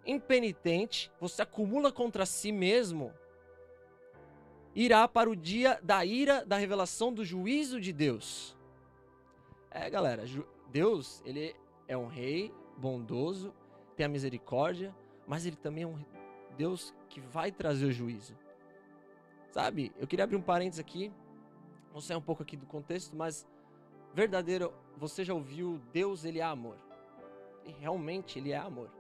impenitente, 0.07 1.11
você 1.21 1.43
acumula 1.43 1.93
contra 1.93 2.27
si 2.27 2.53
mesmo, 2.53 3.13
irá 4.75 5.07
para 5.07 5.31
o 5.31 5.37
dia 5.37 5.79
da 5.83 6.05
ira 6.05 6.45
da 6.45 6.57
revelação 6.57 7.13
do 7.13 7.25
juízo 7.25 7.81
de 7.81 7.93
Deus. 7.93 8.57
É, 9.71 9.89
galera, 9.89 10.25
Deus, 10.71 11.23
ele 11.25 11.55
é 11.87 11.97
um 11.97 12.07
rei 12.07 12.53
bondoso, 12.77 13.55
tem 13.97 14.07
a 14.07 14.09
misericórdia, 14.09 14.95
mas 15.27 15.47
ele 15.47 15.57
também 15.57 15.85
é 15.85 15.87
um 15.87 15.99
Deus 16.57 16.95
que 17.09 17.21
vai 17.21 17.51
trazer 17.51 17.87
o 17.87 17.93
juízo. 17.93 18.37
Sabe? 19.51 19.93
Eu 19.99 20.07
queria 20.07 20.25
abrir 20.25 20.37
um 20.37 20.43
parênteses 20.43 20.81
aqui, 20.81 21.13
não 21.93 22.01
sei 22.01 22.17
um 22.17 22.21
pouco 22.21 22.43
aqui 22.43 22.57
do 22.57 22.67
contexto, 22.67 23.15
mas 23.15 23.47
verdadeiro, 24.15 24.73
você 24.97 25.25
já 25.25 25.35
ouviu 25.35 25.81
Deus, 25.93 26.25
ele 26.25 26.39
é 26.39 26.43
amor. 26.43 26.77
E 27.65 27.71
realmente 27.71 28.39
ele 28.39 28.53
é 28.53 28.57
amor. 28.57 28.91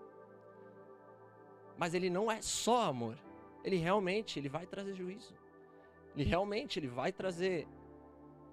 Mas 1.76 1.94
ele 1.94 2.10
não 2.10 2.30
é 2.30 2.40
só 2.42 2.82
amor. 2.82 3.18
Ele 3.64 3.76
realmente 3.76 4.38
ele 4.38 4.48
vai 4.48 4.66
trazer 4.66 4.94
juízo. 4.94 5.34
Ele 6.14 6.24
realmente 6.24 6.78
ele 6.78 6.88
vai 6.88 7.12
trazer 7.12 7.66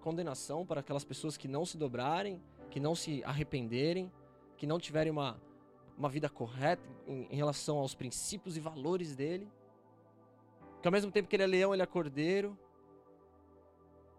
condenação 0.02 0.66
para 0.66 0.80
aquelas 0.80 1.04
pessoas 1.04 1.38
que 1.38 1.48
não 1.48 1.66
se 1.66 1.78
dobrarem, 1.78 2.42
que 2.70 2.80
não 2.80 2.96
se 2.96 3.24
arrependerem, 3.24 4.12
que 4.58 4.66
não 4.66 4.80
tiverem 4.80 5.12
uma, 5.12 5.40
uma 5.98 6.10
vida 6.10 6.30
correta 6.30 6.88
em, 7.06 7.28
em 7.30 7.36
relação 7.36 7.78
aos 7.78 7.94
princípios 7.94 8.56
e 8.56 8.60
valores 8.60 9.16
dele. 9.16 9.52
Que 10.82 10.88
ao 10.88 10.92
mesmo 10.92 11.12
tempo 11.12 11.28
que 11.28 11.36
ele 11.36 11.44
é 11.44 11.48
leão, 11.48 11.74
ele 11.74 11.84
é 11.84 11.86
cordeiro. 11.86 12.58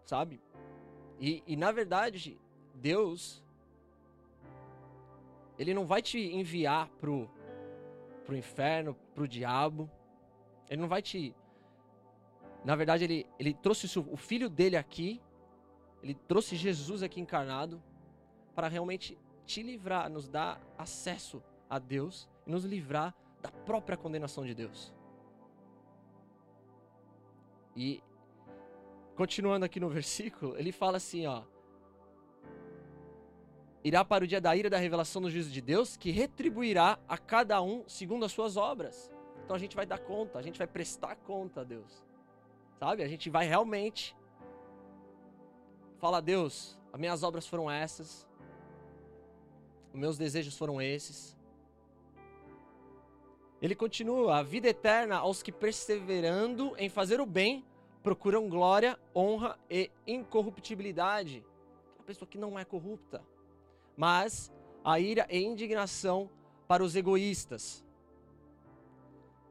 Sabe? 0.05 0.41
E, 1.19 1.43
e 1.45 1.55
na 1.55 1.71
verdade, 1.71 2.39
Deus, 2.73 3.43
ele 5.57 5.73
não 5.73 5.85
vai 5.85 6.01
te 6.01 6.19
enviar 6.19 6.89
pro 6.99 7.29
pro 8.31 8.37
inferno, 8.37 8.95
pro 9.13 9.27
diabo. 9.27 9.89
Ele 10.69 10.81
não 10.81 10.87
vai 10.87 11.01
te. 11.01 11.35
Na 12.63 12.75
verdade, 12.75 13.03
ele, 13.03 13.27
ele 13.37 13.53
trouxe 13.53 13.99
o 13.99 14.15
filho 14.15 14.49
dele 14.49 14.77
aqui. 14.77 15.21
Ele 16.01 16.15
trouxe 16.15 16.55
Jesus 16.55 17.03
aqui 17.03 17.19
encarnado 17.19 17.81
para 18.55 18.67
realmente 18.67 19.17
te 19.45 19.61
livrar, 19.61 20.09
nos 20.09 20.27
dar 20.27 20.59
acesso 20.77 21.43
a 21.69 21.77
Deus 21.77 22.27
e 22.47 22.51
nos 22.51 22.63
livrar 22.63 23.13
da 23.41 23.51
própria 23.51 23.97
condenação 23.97 24.45
de 24.45 24.55
Deus. 24.55 24.93
E 27.75 28.01
continuando 29.21 29.63
aqui 29.63 29.79
no 29.79 29.87
versículo, 29.87 30.57
ele 30.57 30.71
fala 30.71 30.97
assim, 30.97 31.27
ó: 31.27 31.43
irá 33.83 34.03
para 34.03 34.23
o 34.23 34.27
dia 34.27 34.41
da 34.41 34.55
ira 34.55 34.67
da 34.67 34.79
revelação 34.79 35.21
do 35.21 35.29
juízo 35.29 35.51
de 35.51 35.61
Deus, 35.61 35.95
que 35.95 36.09
retribuirá 36.09 36.97
a 37.07 37.19
cada 37.19 37.61
um 37.61 37.83
segundo 37.87 38.25
as 38.25 38.31
suas 38.31 38.57
obras. 38.57 39.11
Então 39.43 39.55
a 39.55 39.59
gente 39.59 39.75
vai 39.75 39.85
dar 39.85 39.99
conta, 39.99 40.39
a 40.39 40.41
gente 40.41 40.57
vai 40.57 40.65
prestar 40.65 41.15
conta 41.17 41.61
a 41.61 41.63
Deus. 41.63 42.03
Sabe? 42.79 43.03
A 43.03 43.07
gente 43.07 43.29
vai 43.29 43.45
realmente 43.45 44.15
falar: 45.99 46.21
Deus, 46.21 46.79
as 46.91 46.99
minhas 46.99 47.21
obras 47.21 47.45
foram 47.45 47.69
essas, 47.69 48.27
os 49.93 49.99
meus 49.99 50.17
desejos 50.17 50.57
foram 50.57 50.81
esses. 50.81 51.37
Ele 53.61 53.75
continua: 53.75 54.37
a 54.39 54.41
vida 54.41 54.67
eterna 54.67 55.17
aos 55.17 55.43
que 55.43 55.51
perseverando 55.51 56.73
em 56.75 56.89
fazer 56.89 57.21
o 57.21 57.25
bem 57.27 57.63
procuram 58.03 58.49
glória, 58.49 58.99
honra 59.15 59.57
e 59.69 59.91
incorruptibilidade. 60.07 61.45
A 61.99 62.03
pessoa 62.03 62.27
que 62.27 62.37
não 62.37 62.57
é 62.57 62.65
corrupta. 62.65 63.23
Mas 63.95 64.51
a 64.83 64.99
ira 64.99 65.27
e 65.29 65.39
indignação 65.39 66.29
para 66.67 66.83
os 66.83 66.95
egoístas, 66.95 67.83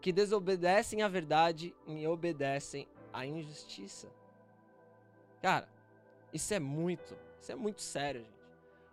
que 0.01 0.13
desobedecem 0.13 1.03
à 1.03 1.09
verdade 1.09 1.75
e 1.87 2.07
obedecem 2.07 2.89
à 3.13 3.27
injustiça. 3.27 4.09
Cara, 5.43 5.69
isso 6.33 6.53
é 6.55 6.59
muito, 6.59 7.17
isso 7.41 7.53
é 7.53 7.55
muito 7.55 7.83
sério, 7.83 8.23
gente. 8.23 8.41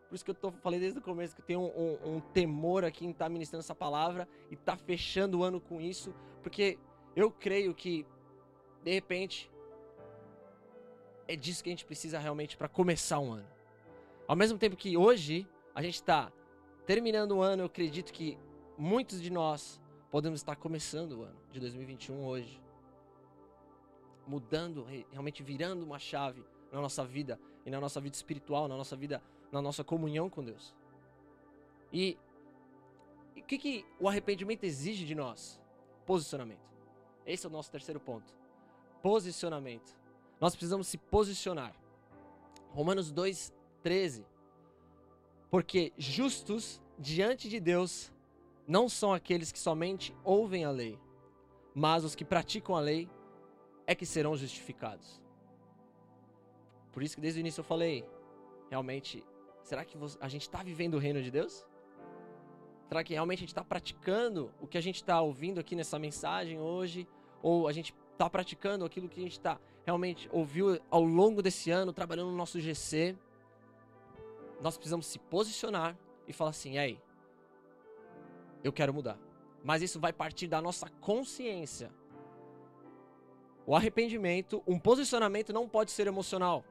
Por 0.09 0.15
isso 0.15 0.23
que 0.23 0.31
eu 0.31 0.35
tô, 0.35 0.51
falei 0.51 0.79
desde 0.79 0.99
o 0.99 1.01
começo 1.01 1.35
que 1.35 1.41
eu 1.41 1.45
tenho 1.45 1.61
um, 1.61 1.65
um, 1.65 2.15
um 2.15 2.19
temor 2.19 2.85
aqui 2.85 3.05
em 3.05 3.11
estar 3.11 3.25
tá 3.25 3.29
ministrando 3.29 3.61
essa 3.61 3.75
palavra 3.75 4.27
e 4.49 4.53
estar 4.53 4.77
tá 4.77 4.83
fechando 4.83 5.39
o 5.39 5.43
ano 5.43 5.59
com 5.59 5.81
isso, 5.81 6.13
porque 6.41 6.77
eu 7.15 7.29
creio 7.29 7.73
que, 7.73 8.05
de 8.87 8.93
repente, 8.93 9.51
é 11.27 11.35
disso 11.35 11.61
que 11.61 11.69
a 11.69 11.73
gente 11.73 11.83
precisa 11.83 12.17
realmente 12.17 12.55
para 12.55 12.69
começar 12.69 13.19
um 13.19 13.33
ano. 13.33 13.47
Ao 14.25 14.33
mesmo 14.33 14.57
tempo 14.57 14.77
que 14.77 14.95
hoje 14.95 15.45
a 15.75 15.81
gente 15.81 15.95
está 15.95 16.31
terminando 16.85 17.33
o 17.33 17.41
ano, 17.41 17.63
eu 17.63 17.65
acredito 17.65 18.13
que 18.13 18.37
muitos 18.77 19.21
de 19.21 19.29
nós 19.29 19.81
podemos 20.09 20.39
estar 20.39 20.55
começando 20.55 21.19
o 21.19 21.23
ano 21.23 21.37
de 21.51 21.59
2021 21.59 22.23
hoje. 22.23 22.61
Mudando, 24.25 24.85
realmente 25.11 25.43
virando 25.43 25.83
uma 25.83 25.99
chave 25.99 26.45
na 26.71 26.79
nossa 26.79 27.03
vida 27.03 27.37
e 27.65 27.69
na 27.69 27.81
nossa 27.81 27.99
vida 27.99 28.15
espiritual, 28.15 28.69
na 28.69 28.77
nossa 28.77 28.95
vida 28.95 29.21
na 29.51 29.61
nossa 29.61 29.83
comunhão 29.83 30.29
com 30.29 30.41
Deus. 30.41 30.73
E 31.91 32.17
o 33.35 33.43
que, 33.43 33.57
que 33.57 33.85
o 33.99 34.07
arrependimento 34.07 34.63
exige 34.63 35.05
de 35.05 35.13
nós? 35.13 35.59
Posicionamento. 36.05 36.71
Esse 37.25 37.45
é 37.45 37.49
o 37.49 37.51
nosso 37.51 37.69
terceiro 37.69 37.99
ponto. 37.99 38.37
Posicionamento. 39.01 39.97
Nós 40.39 40.55
precisamos 40.55 40.87
se 40.87 40.97
posicionar. 40.97 41.73
Romanos 42.71 43.11
2,13. 43.11 44.25
Porque 45.49 45.93
justos 45.97 46.81
diante 46.99 47.49
de 47.49 47.59
Deus 47.59 48.11
não 48.67 48.89
são 48.89 49.13
aqueles 49.13 49.51
que 49.51 49.59
somente 49.59 50.13
ouvem 50.23 50.65
a 50.65 50.71
lei, 50.71 50.99
mas 51.73 52.03
os 52.03 52.15
que 52.15 52.25
praticam 52.25 52.75
a 52.75 52.79
lei 52.79 53.09
é 53.85 53.95
que 53.95 54.05
serão 54.05 54.35
justificados. 54.35 55.21
Por 56.91 57.01
isso 57.01 57.15
que 57.15 57.21
desde 57.21 57.39
o 57.39 57.41
início 57.41 57.61
eu 57.61 57.65
falei, 57.65 58.05
realmente 58.69 59.23
Será 59.67 59.83
que 59.83 59.97
a 60.21 60.29
gente 60.29 60.43
está 60.43 60.63
vivendo 60.63 60.93
o 60.93 60.97
reino 60.97 61.21
de 61.21 61.29
Deus? 61.29 61.65
Será 62.87 63.03
que 63.03 63.11
realmente 63.11 63.39
a 63.39 63.41
gente 63.41 63.49
está 63.49 63.65
praticando 63.65 64.49
o 64.61 64.65
que 64.65 64.77
a 64.77 64.81
gente 64.81 64.95
está 64.95 65.19
ouvindo 65.19 65.59
aqui 65.59 65.75
nessa 65.75 65.99
mensagem 65.99 66.57
hoje? 66.57 67.05
Ou 67.43 67.67
a 67.67 67.73
gente 67.73 67.93
está 68.17 68.29
praticando 68.29 68.83
aquilo 68.83 69.07
que 69.07 69.19
a 69.19 69.23
gente 69.23 69.33
está 69.33 69.59
realmente 69.85 70.27
ouviu 70.33 70.81
ao 70.89 71.03
longo 71.03 71.41
desse 71.41 71.69
ano, 71.71 71.93
trabalhando 71.93 72.31
no 72.31 72.35
nosso 72.35 72.59
GC? 72.59 73.15
Nós 74.59 74.75
precisamos 74.75 75.05
se 75.05 75.19
posicionar 75.19 75.95
e 76.27 76.33
falar 76.33 76.49
assim: 76.49 76.77
ei, 76.77 76.99
eu 78.63 78.73
quero 78.73 78.93
mudar. 78.93 79.17
Mas 79.63 79.81
isso 79.81 79.99
vai 79.99 80.11
partir 80.11 80.47
da 80.47 80.61
nossa 80.61 80.89
consciência. 80.99 81.91
O 83.65 83.75
arrependimento, 83.75 84.63
um 84.65 84.79
posicionamento 84.79 85.53
não 85.53 85.67
pode 85.67 85.91
ser 85.91 86.07
emocional. 86.07 86.63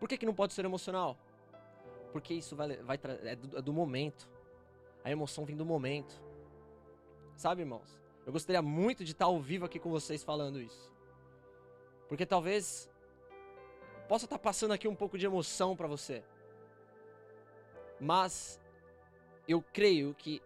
Por 0.00 0.08
que, 0.08 0.18
que 0.18 0.26
não 0.26 0.34
pode 0.34 0.54
ser 0.54 0.64
emocional? 0.64 1.16
Porque 2.12 2.34
isso 2.34 2.56
vai, 2.56 2.76
vai 2.78 2.98
é, 3.22 3.36
do, 3.36 3.58
é 3.58 3.62
do 3.62 3.72
momento. 3.72 4.28
A 5.04 5.10
emoção 5.10 5.44
vem 5.44 5.56
do 5.56 5.64
momento. 5.64 6.20
Sabe, 7.36 7.62
irmãos? 7.62 8.03
Eu 8.26 8.32
gostaria 8.32 8.62
muito 8.62 9.04
de 9.04 9.12
estar 9.12 9.26
ao 9.26 9.40
vivo 9.40 9.64
aqui 9.64 9.78
com 9.78 9.90
vocês 9.90 10.24
falando 10.24 10.60
isso. 10.60 10.92
Porque 12.08 12.24
talvez 12.24 12.90
possa 14.08 14.24
estar 14.24 14.38
passando 14.38 14.72
aqui 14.72 14.88
um 14.88 14.94
pouco 14.94 15.18
de 15.18 15.26
emoção 15.26 15.76
para 15.76 15.86
você. 15.86 16.22
Mas 18.00 18.60
eu 19.46 19.62
creio 19.72 20.14
que 20.14 20.42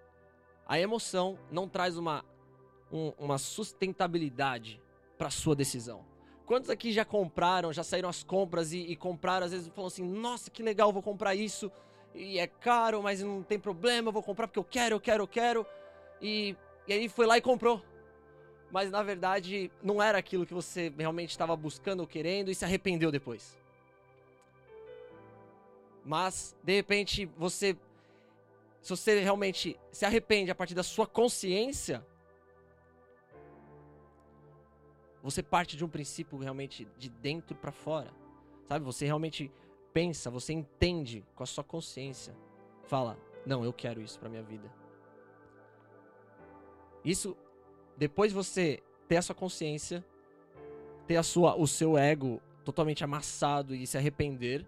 a 0.67 0.79
emoção 0.79 1.39
não 1.51 1.69
traz 1.69 1.97
uma, 1.97 2.25
um, 2.93 3.13
uma 3.19 3.39
sustentabilidade 3.39 4.81
para 5.17 5.31
sua 5.31 5.55
decisão. 5.55 6.05
Quantos 6.47 6.71
aqui 6.71 6.93
já 6.93 7.05
compraram, 7.05 7.73
já 7.73 7.85
saíram 7.85 8.09
as 8.09 8.23
compras 8.23 8.73
e, 8.73 8.79
e 8.79 8.97
compraram, 8.97 9.47
às 9.47 9.53
vezes 9.53 9.69
falam 9.69 9.87
assim, 9.87 10.03
nossa, 10.03 10.51
que 10.51 10.63
legal, 10.63 10.93
vou 10.93 11.03
comprar 11.03 11.35
isso. 11.35 11.71
E 12.15 12.39
é 12.39 12.47
caro, 12.47 13.03
mas 13.03 13.23
não 13.23 13.43
tem 13.43 13.59
problema, 13.59 14.11
vou 14.11 14.23
comprar 14.23 14.49
porque 14.49 14.59
eu 14.59 14.65
quero, 14.65 14.97
eu 14.97 15.01
quero, 15.01 15.23
eu 15.23 15.29
quero. 15.29 15.67
E, 16.21 16.57
e 16.89 16.93
aí 16.93 17.09
foi 17.09 17.27
lá 17.27 17.37
e 17.37 17.41
comprou. 17.41 17.83
Mas 18.71 18.91
na 18.91 19.03
verdade 19.03 19.71
não 19.83 20.03
era 20.03 20.19
aquilo 20.19 20.47
que 20.47 20.55
você 20.55 20.93
realmente 20.97 21.31
estava 21.31 21.55
buscando 21.55 22.01
ou 22.01 22.07
querendo 22.07 22.51
e 22.51 22.55
se 22.55 22.65
arrependeu 22.65 23.11
depois. 23.11 23.57
Mas, 26.09 26.57
de 26.63 26.75
repente, 26.75 27.27
você. 27.37 27.77
Se 28.81 28.91
você 28.91 29.21
realmente 29.21 29.79
se 29.93 30.07
arrepende 30.07 30.51
a 30.51 30.55
partir 30.55 30.75
da 30.75 30.83
sua 30.83 31.07
consciência, 31.07 32.03
você 35.23 35.43
parte 35.43 35.77
de 35.77 35.85
um 35.85 35.89
princípio 35.89 36.39
realmente 36.39 36.89
de 36.97 37.11
dentro 37.11 37.55
para 37.55 37.71
fora. 37.73 38.11
Sabe? 38.65 38.87
Você 38.87 39.05
realmente 39.05 39.53
pensa, 39.93 40.31
você 40.31 40.55
entende 40.55 41.23
com 41.35 41.43
a 41.43 41.47
sua 41.47 41.63
consciência. 41.63 42.35
Fala: 42.85 43.19
"Não, 43.45 43.63
eu 43.63 43.73
quero 43.73 44.01
isso 44.01 44.19
para 44.19 44.31
minha 44.31 44.43
vida". 44.43 44.73
Isso 47.05 47.37
depois 47.97 48.33
você 48.33 48.83
ter 49.09 49.17
a 49.17 49.23
sua 49.23 49.35
consciência, 49.35 50.05
ter 51.07 51.17
a 51.17 51.23
sua 51.23 51.57
o 51.57 51.67
seu 51.67 51.97
ego 51.97 52.41
totalmente 52.65 53.03
amassado 53.03 53.75
e 53.75 53.87
se 53.87 53.97
arrepender. 53.97 54.67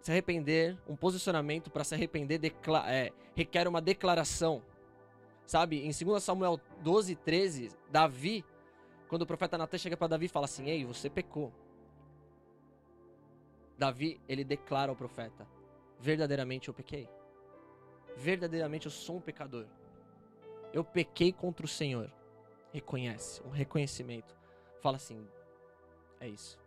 Se 0.00 0.10
arrepender, 0.10 0.78
um 0.88 0.96
posicionamento 0.96 1.70
para 1.70 1.84
se 1.84 1.94
arrepender 1.94 2.40
é, 2.86 3.12
requer 3.34 3.66
uma 3.66 3.80
declaração 3.80 4.62
Sabe, 5.48 5.78
em 5.78 5.90
2 5.90 6.22
Samuel 6.22 6.60
12, 6.82 7.14
13, 7.14 7.70
Davi, 7.90 8.44
quando 9.08 9.22
o 9.22 9.26
profeta 9.26 9.56
Natan 9.56 9.78
chega 9.78 9.96
para 9.96 10.08
Davi 10.08 10.26
e 10.26 10.28
fala 10.28 10.44
assim: 10.44 10.68
Ei, 10.68 10.84
você 10.84 11.08
pecou. 11.08 11.50
Davi, 13.78 14.20
ele 14.28 14.44
declara 14.44 14.92
ao 14.92 14.94
profeta: 14.94 15.48
Verdadeiramente 15.98 16.68
eu 16.68 16.74
pequei. 16.74 17.08
Verdadeiramente 18.14 18.84
eu 18.84 18.92
sou 18.92 19.16
um 19.16 19.20
pecador. 19.22 19.64
Eu 20.72 20.84
pequei 20.84 21.32
contra 21.32 21.64
o 21.64 21.68
Senhor. 21.68 22.10
Reconhece, 22.72 23.42
um 23.44 23.50
reconhecimento. 23.50 24.34
Fala 24.80 24.96
assim: 24.96 25.26
É 26.20 26.28
isso. 26.28 26.58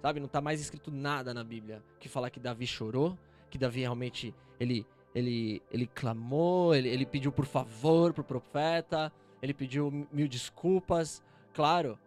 Sabe, 0.00 0.20
não 0.20 0.26
está 0.26 0.40
mais 0.40 0.60
escrito 0.60 0.90
nada 0.90 1.34
na 1.34 1.42
Bíblia 1.42 1.82
que 1.98 2.08
fala 2.08 2.30
que 2.30 2.38
Davi 2.38 2.66
chorou, 2.66 3.18
que 3.50 3.58
Davi 3.58 3.80
realmente 3.80 4.34
ele 4.60 4.86
ele, 5.14 5.62
ele 5.70 5.86
clamou, 5.86 6.74
ele, 6.74 6.88
ele 6.88 7.06
pediu 7.06 7.32
por 7.32 7.46
favor 7.46 8.12
pro 8.12 8.22
profeta, 8.22 9.12
ele 9.42 9.54
pediu 9.54 9.90
mil 10.12 10.28
desculpas, 10.28 11.22
claro. 11.52 11.98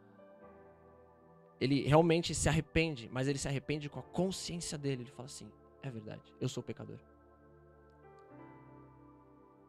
Ele 1.59 1.87
realmente 1.87 2.33
se 2.33 2.47
arrepende, 2.47 3.09
mas 3.11 3.27
ele 3.27 3.37
se 3.37 3.47
arrepende 3.47 3.89
com 3.89 3.99
a 3.99 4.03
consciência 4.03 4.77
dele. 4.77 5.03
Ele 5.03 5.11
fala 5.11 5.25
assim: 5.25 5.51
é 5.83 5.89
verdade, 5.89 6.33
eu 6.39 6.47
sou 6.47 6.63
pecador. 6.63 6.97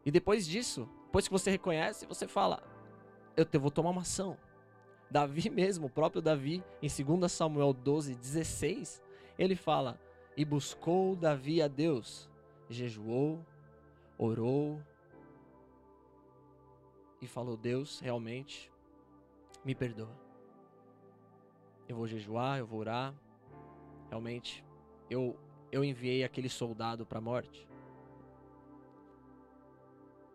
E 0.04 0.10
depois 0.10 0.46
disso, 0.46 0.88
depois 1.04 1.26
que 1.26 1.32
você 1.32 1.50
reconhece, 1.50 2.06
você 2.06 2.26
fala: 2.26 2.62
eu 3.36 3.60
vou 3.60 3.70
tomar 3.70 3.90
uma 3.90 4.02
ação. 4.02 4.36
Davi 5.10 5.48
mesmo, 5.50 5.86
o 5.86 5.90
próprio 5.90 6.22
Davi, 6.22 6.62
em 6.82 6.88
2 6.88 7.30
Samuel 7.30 7.72
12, 7.72 8.14
16, 8.14 9.02
ele 9.38 9.56
fala: 9.56 10.00
E 10.36 10.44
buscou 10.44 11.14
Davi 11.16 11.62
a 11.62 11.68
Deus 11.68 12.30
jejuou, 12.72 13.44
orou 14.18 14.82
e 17.20 17.26
falou: 17.26 17.56
Deus, 17.56 18.00
realmente, 18.00 18.72
me 19.64 19.74
perdoa. 19.74 20.16
Eu 21.88 21.96
vou 21.96 22.06
jejuar, 22.06 22.58
eu 22.58 22.66
vou 22.66 22.80
orar. 22.80 23.14
Realmente, 24.08 24.64
eu, 25.08 25.38
eu 25.70 25.84
enviei 25.84 26.24
aquele 26.24 26.48
soldado 26.48 27.06
para 27.06 27.18
a 27.18 27.22
morte. 27.22 27.68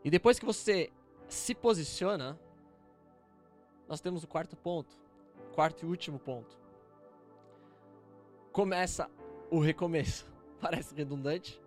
E 0.08 0.10
depois 0.10 0.40
que 0.40 0.46
você 0.46 0.90
se 1.28 1.54
posiciona, 1.54 2.40
nós 3.90 4.00
temos 4.00 4.24
o 4.24 4.28
quarto 4.28 4.56
ponto. 4.56 4.96
Quarto 5.54 5.84
e 5.84 5.86
último 5.86 6.18
ponto. 6.18 6.58
Começa 8.54 9.12
o 9.52 9.60
recomeço. 9.60 10.26
Parece 10.62 10.96
redundante, 10.96 11.62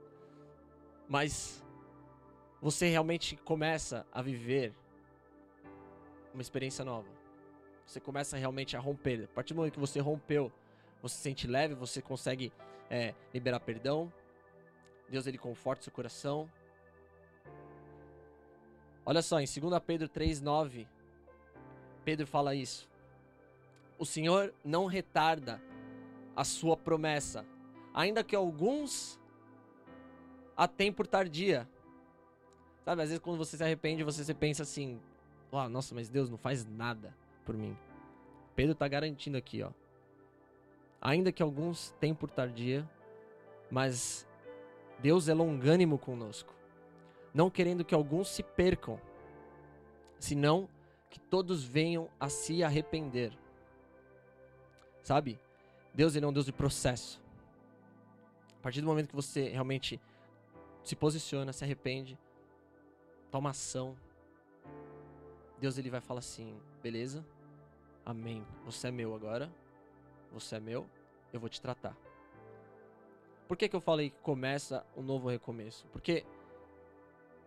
mas 1.07 1.63
você 2.63 2.89
realmente 2.89 3.37
começa 3.37 4.07
a 4.11 4.23
viver 4.23 4.75
uma 6.33 6.41
experiência 6.41 6.83
nova. 6.83 7.11
Você 7.85 8.01
começa 8.01 8.39
realmente 8.39 8.75
a 8.75 8.81
romper. 8.81 9.25
A 9.25 9.35
partir 9.35 9.53
do 9.53 9.59
momento 9.59 9.75
que 9.75 9.81
você 9.81 10.01
rompeu, 10.01 10.51
você 11.03 11.15
se 11.15 11.21
sente 11.21 11.47
leve, 11.47 11.75
você 11.75 12.01
consegue 12.01 12.51
é, 12.89 13.15
liberar 13.35 13.61
perdão. 13.61 14.11
Deus 15.11 15.27
ele 15.27 15.37
conforta 15.37 15.83
seu 15.83 15.93
coração. 15.93 16.51
Olha 19.05 19.23
só, 19.23 19.41
em 19.41 19.45
2 19.45 19.83
Pedro 19.85 20.09
3,9, 20.09 20.87
Pedro 22.05 22.27
fala 22.27 22.55
isso. 22.55 22.89
O 23.99 24.07
Senhor 24.07 24.55
não 24.65 24.87
retarda 24.87 25.61
a 26.35 26.45
sua 26.45 26.77
promessa, 26.77 27.45
ainda 27.93 28.25
que 28.25 28.37
alguns 28.37 29.19
a 30.57 30.69
tem 30.69 30.93
por 30.93 31.07
tardia. 31.07 31.69
Sabe, 32.85 33.03
às 33.03 33.09
vezes 33.09 33.23
quando 33.23 33.39
você 33.39 33.57
se 33.57 33.65
arrepende, 33.65 34.05
você, 34.05 34.25
você 34.25 34.35
pensa 34.35 34.63
assim: 34.63 35.01
oh, 35.51 35.69
nossa, 35.69 35.95
mas 35.95 36.09
Deus 36.09 36.31
não 36.31 36.39
faz 36.39 36.65
nada 36.67 37.17
por 37.45 37.57
mim. 37.57 37.77
Pedro 38.55 38.73
está 38.73 38.87
garantindo 38.87 39.37
aqui, 39.37 39.63
ó. 39.63 39.71
Ainda 41.01 41.33
que 41.33 41.43
alguns 41.43 41.95
tenham 41.99 42.15
por 42.15 42.31
tardia, 42.31 42.89
mas 43.71 44.27
Deus 44.99 45.29
é 45.29 45.35
longânimo 45.35 45.99
conosco, 45.99 46.55
não 47.33 47.51
querendo 47.51 47.85
que 47.85 47.95
alguns 47.95 48.29
se 48.29 48.43
percam, 48.43 49.01
senão 50.19 50.69
que 51.09 51.19
todos 51.19 51.65
venham 51.65 52.09
a 52.19 52.29
se 52.29 52.63
arrepender. 52.63 53.37
Sabe? 55.03 55.41
Deus 55.95 56.15
ele 56.15 56.25
é 56.25 56.29
um 56.29 56.33
Deus 56.33 56.47
de 56.47 56.53
processo. 56.53 57.21
A 58.59 58.63
partir 58.63 58.81
do 58.81 58.87
momento 58.87 59.09
que 59.09 59.17
você 59.17 59.49
realmente 59.49 60.01
se 60.85 60.95
posiciona, 60.95 61.53
se 61.53 61.65
arrepende, 61.65 62.19
toma 63.31 63.51
ação, 63.51 63.97
Deus 65.59 65.79
ele 65.79 65.91
vai 65.91 66.01
falar 66.01 66.21
assim: 66.21 66.59
beleza, 66.83 67.25
amém, 68.05 68.47
você 68.65 68.89
é 68.89 68.91
meu 68.91 69.15
agora, 69.15 69.51
você 70.33 70.57
é 70.57 70.61
meu, 70.61 70.89
eu 71.33 71.41
vou 71.41 71.49
te 71.49 71.61
tratar. 71.61 71.97
Por 73.49 73.57
que, 73.57 73.69
que 73.69 73.75
eu 73.75 73.81
falei 73.81 74.11
que 74.11 74.21
começa 74.21 74.87
um 74.97 75.03
novo 75.03 75.29
recomeço? 75.29 75.87
Porque 75.89 76.25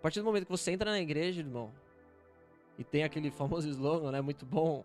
partir 0.04 0.20
do 0.20 0.26
momento 0.26 0.44
que 0.44 0.52
você 0.52 0.72
entra 0.72 0.92
na 0.92 1.00
igreja, 1.00 1.40
irmão, 1.40 1.72
e 2.78 2.84
tem 2.84 3.04
aquele 3.06 3.32
famoso 3.32 3.70
slogan, 3.72 4.12
né? 4.12 4.20
Muito 4.20 4.46
bom 4.46 4.84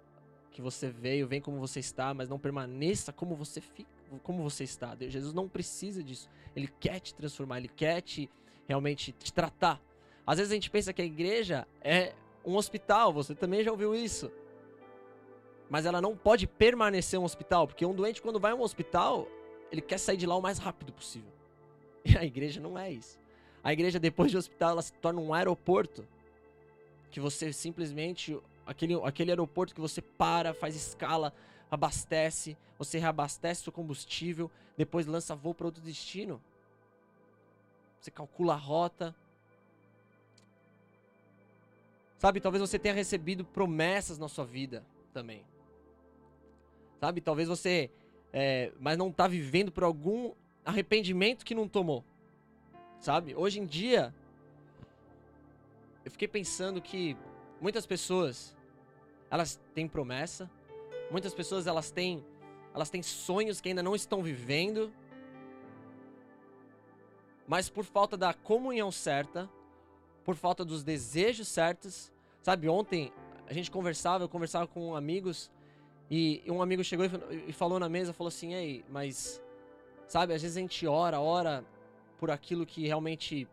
que 0.53 0.63
você 0.63 0.89
veio, 0.89 1.27
vem 1.27 1.41
como 1.41 1.59
você 1.59 1.81
está, 1.81 2.15
mas 2.15 2.29
não 2.29 2.39
permaneça 2.39 3.13
como 3.13 3.35
você 3.35 3.61
fica, 3.61 3.91
como 4.23 4.45
você 4.45 4.63
está. 4.63 4.97
Jesus 5.01 5.35
não 5.35 5.49
precisa 5.49 6.05
disso. 6.05 6.31
Ele 6.55 6.69
quer 6.79 7.01
te 7.01 7.13
transformar, 7.15 7.59
ele 7.59 7.69
quer 7.69 8.01
te 8.01 8.31
realmente 8.69 9.11
te 9.11 9.33
tratar. 9.33 9.83
Às 10.25 10.39
vezes 10.39 10.53
a 10.53 10.55
gente 10.55 10.71
pensa 10.71 10.93
que 10.93 11.03
a 11.03 11.05
igreja 11.05 11.67
é 11.83 12.15
um 12.45 12.55
hospital, 12.55 13.13
você 13.13 13.35
também 13.35 13.65
já 13.65 13.73
ouviu 13.73 13.97
isso. 13.97 14.31
Mas 15.69 15.85
ela 15.85 16.01
não 16.01 16.17
pode 16.17 16.47
permanecer 16.47 17.19
um 17.19 17.25
hospital, 17.25 17.67
porque 17.67 17.85
um 17.85 17.95
doente 17.95 18.23
quando 18.23 18.39
vai 18.39 18.53
a 18.53 18.55
um 18.55 18.63
hospital, 18.63 19.27
ele 19.73 19.81
quer 19.81 19.99
sair 19.99 20.17
de 20.17 20.27
lá 20.27 20.37
o 20.37 20.41
mais 20.41 20.59
rápido 20.59 20.93
possível. 20.93 21.33
E 22.05 22.17
a 22.17 22.25
igreja 22.25 22.61
não 22.61 22.79
é 22.79 22.91
isso. 22.93 23.19
A 23.69 23.73
igreja 23.75 24.01
depois 24.01 24.31
de 24.31 24.37
hospital, 24.39 24.71
ela 24.71 24.81
se 24.81 24.95
torna 24.95 25.21
um 25.21 25.35
aeroporto 25.35 26.09
que 27.11 27.21
você 27.21 27.53
simplesmente 27.53 28.41
aquele, 28.65 28.95
aquele 29.05 29.31
aeroporto 29.31 29.75
que 29.75 29.81
você 29.83 30.01
para, 30.01 30.55
faz 30.55 30.75
escala, 30.75 31.35
abastece, 31.71 32.57
você 32.79 32.97
reabastece 32.97 33.69
o 33.69 33.73
combustível, 33.73 34.51
depois 34.75 35.07
lança 35.07 35.37
voo 35.37 35.53
para 35.53 35.67
outro 35.67 35.83
destino. 35.83 36.43
Você 38.01 38.11
calcula 38.11 38.55
a 38.55 38.57
rota. 38.57 39.15
Sabe, 42.17 42.41
talvez 42.41 42.63
você 42.63 42.79
tenha 42.79 42.95
recebido 42.95 43.45
promessas 43.45 44.17
na 44.17 44.31
sua 44.31 44.47
vida 44.47 44.83
também. 45.13 45.45
Sabe, 46.99 47.21
talvez 47.21 47.49
você, 47.49 47.91
é, 48.33 48.73
mas 48.81 48.97
não 48.97 49.11
está 49.11 49.29
vivendo 49.29 49.71
por 49.71 49.85
algum 49.85 50.33
arrependimento 50.65 51.45
que 51.45 51.55
não 51.55 51.69
tomou. 51.69 52.03
Sabe, 53.01 53.35
hoje 53.37 53.61
em 53.61 53.67
dia, 53.67 54.13
eu 56.05 56.11
fiquei 56.11 56.27
pensando 56.27 56.83
que 56.83 57.17
muitas 57.61 57.87
pessoas 57.87 58.57
elas 59.31 59.61
têm 59.73 59.87
promessa, 59.87 60.51
muitas 61.11 61.33
pessoas 61.33 61.67
elas 61.67 61.91
têm 61.91 62.25
elas 62.75 62.91
têm 62.91 63.03
sonhos 63.03 63.61
que 63.61 63.69
ainda 63.69 63.83
não 63.83 63.95
estão 63.95 64.23
vivendo, 64.23 64.93
mas 67.47 67.69
por 67.71 67.85
falta 67.85 68.17
da 68.17 68.35
comunhão 68.35 68.93
certa, 68.93 69.49
por 70.25 70.37
falta 70.37 70.65
dos 70.65 70.85
desejos 70.85 71.49
certos, 71.49 72.13
sabe? 72.43 72.69
Ontem 72.69 73.13
a 73.47 73.53
gente 73.53 73.71
conversava, 73.71 74.25
eu 74.25 74.29
conversava 74.29 74.67
com 74.67 74.95
amigos 74.95 75.51
e 76.11 76.43
um 76.47 76.61
amigo 76.61 76.85
chegou 76.85 77.07
e 77.47 77.53
falou 77.53 77.79
na 77.79 77.89
mesa, 77.89 78.13
falou 78.13 78.29
assim, 78.29 78.55
ei, 78.55 78.85
mas 78.91 79.43
sabe? 80.07 80.35
Às 80.35 80.43
vezes 80.43 80.57
a 80.57 80.61
gente 80.61 80.87
ora, 80.87 81.21
ora 81.21 81.65
por 82.19 82.31
aquilo 82.31 82.67
que 82.67 82.87
realmente 82.87 83.49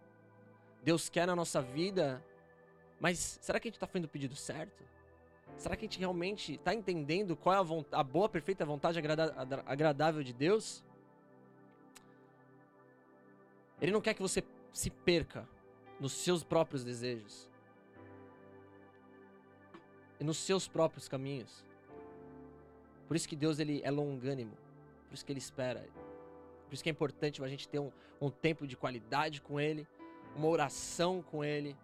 Deus 0.84 1.10
quer 1.10 1.28
na 1.28 1.36
nossa 1.36 1.62
vida, 1.62 2.23
mas 2.99 3.39
será 3.41 3.60
que 3.60 3.67
a 3.67 3.69
gente 3.69 3.78
está 3.78 3.88
fazendo 3.88 4.06
o 4.06 4.10
pedido 4.10 4.36
certo? 4.36 4.84
Será 5.58 5.75
que 5.75 5.86
a 5.86 5.88
gente 5.88 5.99
realmente 5.99 6.56
está 6.56 6.73
entendendo 6.73 7.36
qual 7.36 7.56
é 7.56 7.58
a, 7.60 7.99
a, 7.99 8.04
boa, 8.04 8.28
perfeita 8.28 8.65
vontade 8.65 8.99
agradável 9.65 10.23
de 10.23 10.34
Deus? 10.34 10.84
Ele 13.80 13.91
não 13.91 14.01
quer 14.01 14.13
que 14.13 14.21
você 14.21 14.43
se 14.73 14.89
perca 14.89 15.47
nos 15.99 16.13
seus 16.13 16.43
próprios 16.43 16.84
desejos 16.84 17.49
e 20.19 20.23
nos 20.23 20.38
seus 20.38 20.67
próprios 20.67 21.08
caminhos. 21.08 21.65
Por 23.08 23.15
isso 23.15 23.30
que 23.30 23.36
Deus 23.36 23.60
ele 23.60 23.82
é 23.84 23.91
longânimo, 23.91 24.58
por 25.08 25.13
isso 25.13 25.25
que 25.25 25.32
ele 25.32 25.39
espera. 25.39 25.88
Por 26.67 26.73
isso 26.73 26.84
que 26.84 26.89
é 26.89 26.91
importante 26.91 27.43
a 27.43 27.47
gente 27.47 27.67
ter 27.67 27.80
um, 27.80 27.91
um 28.19 28.30
tempo 28.30 28.65
de 28.65 28.75
qualidade 28.75 29.41
com 29.41 29.60
Ele, 29.60 29.88
uma 30.36 30.47
oração 30.47 31.21
com 31.21 31.43
Ele, 31.43 31.75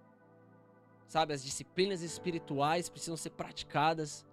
Sabe, 1.11 1.33
as 1.33 1.43
disciplinas 1.43 2.01
espirituais 2.01 2.87
precisam 2.87 3.17
ser 3.17 3.31
praticadas. 3.31 4.25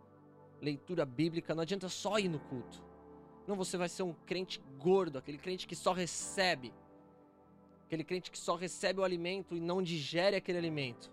Leitura 0.63 1.05
bíblica, 1.05 1.53
não 1.53 1.63
adianta 1.63 1.89
só 1.89 2.21
ir 2.21 2.29
no 2.29 2.39
culto. 2.39 2.85
Não, 3.49 3.57
você 3.57 3.77
vai 3.77 3.89
ser 3.89 4.05
um 4.05 4.13
crente 4.25 4.63
gordo, 4.79 5.19
aquele 5.19 5.39
crente 5.39 5.67
que 5.67 5.75
só 5.75 5.93
recebe. 5.93 6.73
Aquele 7.85 8.05
crente 8.05 8.31
que 8.31 8.39
só 8.39 8.55
recebe 8.55 9.01
o 9.01 9.03
alimento 9.03 9.57
e 9.57 9.61
não 9.61 9.83
digere 9.83 10.37
aquele 10.37 10.57
alimento. 10.57 11.11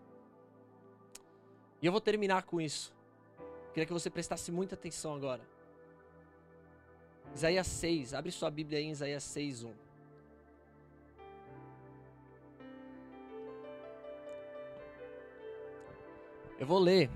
E 1.82 1.88
eu 1.88 1.92
vou 1.92 2.00
terminar 2.00 2.44
com 2.44 2.62
isso. 2.62 2.94
Queria 3.74 3.88
que 3.88 3.94
você 3.94 4.12
prestasse 4.12 4.52
muita 4.52 4.76
atenção 4.76 5.16
agora. 5.16 5.42
Isaías 7.34 7.68
6, 7.68 8.14
abre 8.14 8.32
sua 8.32 8.50
Bíblia 8.50 8.80
aí 8.80 8.86
em 8.86 8.92
Isaías 8.92 9.24
6, 9.24 9.64
1. 9.64 9.74
Eu 16.58 16.66
vou 16.66 16.80
ler 16.80 17.10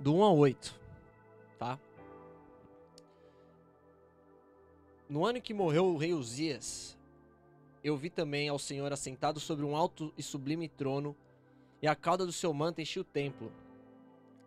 do 0.00 0.14
1 0.14 0.22
ao 0.22 0.36
8, 0.36 0.80
tá? 1.58 1.78
No 5.08 5.26
ano 5.26 5.38
em 5.38 5.40
que 5.40 5.52
morreu 5.52 5.86
o 5.86 5.96
rei 5.96 6.14
Uzias, 6.14 6.96
eu 7.84 7.96
vi 7.96 8.10
também 8.10 8.48
ao 8.48 8.58
Senhor 8.58 8.92
assentado 8.92 9.38
sobre 9.38 9.64
um 9.64 9.76
alto 9.76 10.12
e 10.16 10.22
sublime 10.22 10.68
trono, 10.68 11.16
e 11.80 11.86
a 11.86 11.94
cauda 11.94 12.26
do 12.26 12.32
seu 12.32 12.52
manto 12.52 12.80
enchia 12.80 13.02
o 13.02 13.04
templo. 13.04 13.52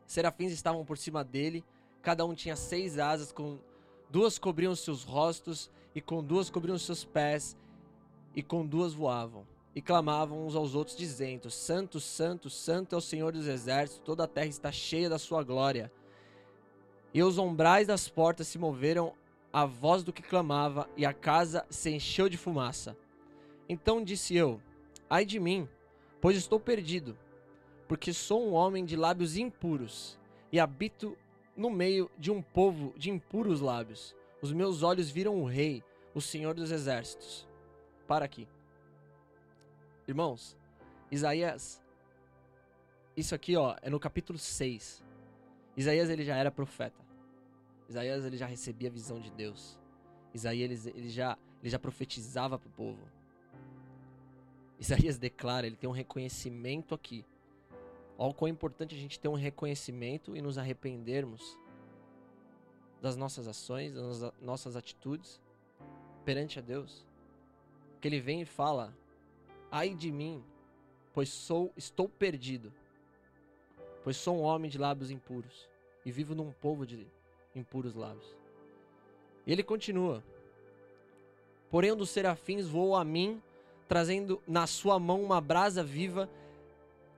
Serafins 0.06 0.52
estavam 0.52 0.84
por 0.84 0.98
cima 0.98 1.24
dele, 1.24 1.64
cada 2.02 2.26
um 2.26 2.34
tinha 2.34 2.56
seis 2.56 3.00
asas, 3.00 3.32
com 3.32 3.60
duas 4.12 4.38
cobriam 4.38 4.76
seus 4.76 5.04
rostos, 5.04 5.72
e 5.96 6.02
com 6.02 6.24
duas 6.24 6.50
cobriam 6.50 6.78
seus 6.78 7.04
pés, 7.04 7.58
e 8.36 8.44
com 8.44 8.66
duas 8.66 8.94
voavam 8.94 9.46
e 9.76 9.82
clamavam 9.82 10.46
uns 10.46 10.56
aos 10.56 10.76
outros, 10.76 10.96
dizendo: 10.96 11.50
Santo, 11.50 12.00
Santo, 12.00 12.50
Santo 12.50 12.96
é 12.96 12.98
o 12.98 13.02
Senhor 13.02 13.32
dos 13.32 13.48
Exércitos, 13.48 14.04
toda 14.04 14.26
a 14.26 14.28
terra 14.28 14.48
está 14.48 14.72
cheia 14.72 15.10
da 15.10 15.18
sua 15.18 15.44
glória. 15.44 15.92
E 17.14 17.22
os 17.24 17.38
umbrais 17.38 17.88
das 17.88 18.08
portas 18.08 18.48
se 18.48 18.58
moveram 18.58 19.14
à 19.52 19.66
voz 19.66 20.04
do 20.04 20.14
que 20.14 20.22
clamava, 20.22 20.90
e 20.96 21.06
a 21.06 21.14
casa 21.14 21.66
se 21.70 21.90
encheu 21.90 22.30
de 22.30 22.38
fumaça. 22.38 22.98
Então 23.68 24.04
disse 24.04 24.36
eu: 24.36 24.62
Ai 25.10 25.26
de 25.26 25.40
mim, 25.40 25.68
pois 26.20 26.38
estou 26.38 26.60
perdido, 26.60 27.18
porque 27.88 28.14
sou 28.14 28.46
um 28.46 28.54
homem 28.54 28.86
de 28.86 28.96
lábios 28.96 29.38
impuros, 29.38 30.20
e 30.52 30.60
habito 30.60 31.18
no 31.62 31.70
meio 31.70 32.10
de 32.18 32.32
um 32.32 32.42
povo 32.42 32.92
de 32.98 33.12
impuros 33.12 33.62
lábios. 33.62 34.16
Os 34.42 34.52
meus 34.52 34.82
olhos 34.82 35.12
viram 35.12 35.40
o 35.40 35.46
Rei, 35.46 35.84
o 36.14 36.20
Senhor 36.20 36.56
dos 36.56 36.72
Exércitos. 36.72 37.48
Para 38.08 38.26
aqui. 38.26 38.48
Irmãos, 40.08 40.58
Isaías, 41.12 41.80
isso 43.16 43.36
aqui 43.36 43.56
ó, 43.56 43.76
é 43.84 43.92
no 43.92 44.00
capítulo 44.00 44.40
6. 44.40 45.04
Isaías 45.78 46.10
ele 46.10 46.24
já 46.24 46.36
era 46.36 46.50
profeta. 46.50 47.00
Isaías 47.88 48.26
ele 48.26 48.38
já 48.38 48.48
recebia 48.48 48.90
a 48.90 48.92
visão 48.92 49.20
de 49.20 49.30
Deus. 49.30 49.80
Isaías 50.34 50.88
ele, 50.88 50.98
ele 50.98 51.10
já, 51.10 51.38
ele 51.62 51.70
já 51.70 51.78
profetizava 51.78 52.58
para 52.58 52.68
o 52.68 52.72
povo. 52.72 53.08
Isaías 54.80 55.20
declara, 55.20 55.68
ele 55.68 55.76
tem 55.76 55.88
um 55.88 55.94
reconhecimento 55.94 56.96
aqui. 56.96 57.24
Olha 58.18 58.32
o 58.32 58.34
quão 58.34 58.50
importante 58.50 58.96
a 58.96 58.98
gente 58.98 59.20
ter 59.20 59.28
um 59.28 59.34
reconhecimento 59.34 60.36
e 60.36 60.42
nos 60.42 60.58
arrependermos 60.58 61.58
das 63.02 63.16
nossas 63.18 63.48
ações, 63.48 63.94
das 63.94 64.34
nossas 64.42 64.76
atitudes 64.76 65.42
perante 66.24 66.60
a 66.60 66.62
Deus. 66.62 67.06
Que 68.00 68.08
ele 68.08 68.20
vem 68.20 68.42
e 68.42 68.46
fala: 68.46 68.96
Ai 69.72 69.96
de 69.96 70.12
mim, 70.12 70.44
pois 71.14 71.30
sou 71.30 71.72
estou 71.76 72.08
perdido, 72.08 72.72
pois 74.04 74.18
sou 74.18 74.38
um 74.38 74.42
homem 74.42 74.70
de 74.70 74.78
lábios 74.78 75.12
impuros. 75.12 75.70
e 76.04 76.12
vivo 76.12 76.34
num 76.34 76.52
povo 76.52 76.86
de 76.86 77.06
impuros 77.56 77.96
lábios. 77.96 78.36
E 79.46 79.52
ele 79.52 79.64
continua: 79.64 80.24
Porém, 81.70 81.92
um 81.92 81.98
dos 81.98 82.10
serafins 82.10 82.68
voou 82.68 82.96
a 82.96 83.04
mim, 83.04 83.42
trazendo 83.88 84.42
na 84.48 84.68
sua 84.68 85.00
mão 85.00 85.24
uma 85.24 85.40
brasa 85.40 85.84
viva, 85.84 86.30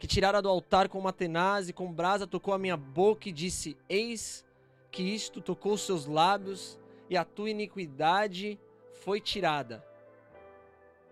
que 0.04 0.08
tirara 0.08 0.42
do 0.42 0.50
altar 0.50 0.90
com 0.90 1.00
uma 1.00 1.14
tenaz 1.14 1.70
e 1.70 1.74
com 1.74 1.90
brasa 1.90 2.28
tocou 2.28 2.54
a 2.54 2.60
minha 2.60 2.76
boca 2.76 3.30
e 3.30 3.32
disse: 3.32 3.78
Eis 3.88 4.46
que 4.92 5.02
isto 5.02 5.40
tocou 5.40 5.78
seus 5.78 6.06
lábios, 6.06 6.78
e 7.10 7.16
a 7.16 7.24
tua 7.24 7.50
iniquidade 7.50 8.60
foi 9.02 9.22
tirada. 9.22 9.82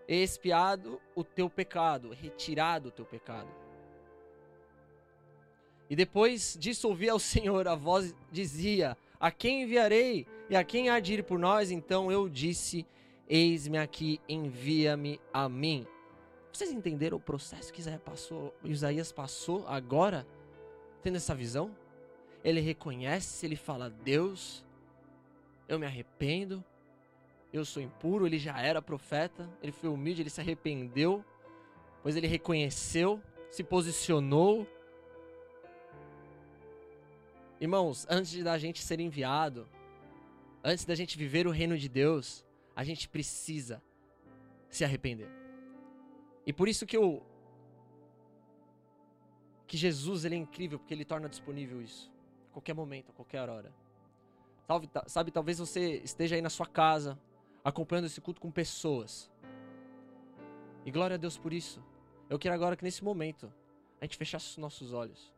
Expiado 0.06 1.00
o 1.14 1.24
teu 1.24 1.48
pecado, 1.48 2.10
retirado 2.10 2.90
o 2.90 2.92
teu 2.92 3.06
pecado. 3.06 3.48
E 5.88 5.96
depois 5.96 6.54
disso 6.60 6.86
ouvi 6.86 7.08
ao 7.08 7.18
Senhor, 7.18 7.66
a 7.66 7.74
voz 7.74 8.14
dizia: 8.30 8.94
A 9.18 9.30
quem 9.30 9.62
enviarei? 9.62 10.26
E 10.50 10.54
a 10.54 10.62
quem 10.62 10.90
há 10.90 11.00
de 11.00 11.14
ir 11.14 11.24
por 11.24 11.38
nós? 11.38 11.70
Então 11.70 12.12
eu 12.12 12.28
disse: 12.28 12.84
Eis-me 13.26 13.78
aqui, 13.78 14.20
envia-me 14.28 15.18
a 15.32 15.48
mim. 15.48 15.86
Vocês 16.52 16.70
entenderam 16.70 17.16
o 17.16 17.20
processo 17.20 17.72
que 17.72 17.80
Isaías 17.80 18.02
passou, 18.02 18.54
Isaías 18.62 19.10
passou 19.10 19.66
agora, 19.66 20.26
tendo 21.02 21.16
essa 21.16 21.34
visão? 21.34 21.74
Ele 22.44 22.60
reconhece, 22.60 23.46
ele 23.46 23.56
fala: 23.56 23.88
Deus, 23.88 24.62
eu 25.66 25.78
me 25.78 25.86
arrependo, 25.86 26.62
eu 27.52 27.64
sou 27.64 27.82
impuro. 27.82 28.26
Ele 28.26 28.38
já 28.38 28.60
era 28.60 28.82
profeta, 28.82 29.48
ele 29.62 29.72
foi 29.72 29.88
humilde, 29.88 30.20
ele 30.20 30.28
se 30.28 30.42
arrependeu, 30.42 31.24
pois 32.02 32.16
ele 32.16 32.26
reconheceu, 32.26 33.20
se 33.50 33.64
posicionou. 33.64 34.66
Irmãos, 37.58 38.06
antes 38.10 38.42
da 38.44 38.58
gente 38.58 38.82
ser 38.82 39.00
enviado, 39.00 39.66
antes 40.62 40.84
da 40.84 40.94
gente 40.94 41.16
viver 41.16 41.46
o 41.46 41.50
reino 41.50 41.78
de 41.78 41.88
Deus, 41.88 42.44
a 42.76 42.84
gente 42.84 43.08
precisa 43.08 43.80
se 44.68 44.84
arrepender. 44.84 45.41
E 46.46 46.52
por 46.52 46.68
isso 46.68 46.86
que 46.86 46.96
eu 46.96 47.24
que 49.66 49.76
Jesus 49.76 50.26
ele 50.26 50.34
é 50.34 50.38
incrível 50.38 50.78
porque 50.78 50.92
ele 50.92 51.04
torna 51.04 51.28
disponível 51.28 51.80
isso 51.80 52.12
a 52.50 52.52
qualquer 52.52 52.74
momento, 52.74 53.10
a 53.10 53.14
qualquer 53.14 53.48
hora. 53.48 53.72
Sabe, 54.66 54.90
sabe, 55.06 55.30
talvez 55.30 55.58
você 55.58 55.96
esteja 56.04 56.36
aí 56.36 56.42
na 56.42 56.50
sua 56.50 56.66
casa 56.66 57.18
acompanhando 57.64 58.06
esse 58.06 58.20
culto 58.20 58.40
com 58.40 58.50
pessoas. 58.50 59.30
E 60.84 60.90
glória 60.90 61.14
a 61.14 61.16
Deus 61.16 61.38
por 61.38 61.52
isso. 61.52 61.82
Eu 62.28 62.38
quero 62.38 62.54
agora 62.54 62.76
que 62.76 62.84
nesse 62.84 63.02
momento 63.02 63.52
a 64.00 64.04
gente 64.04 64.16
fechasse 64.16 64.50
os 64.50 64.58
nossos 64.58 64.92
olhos. 64.92 65.32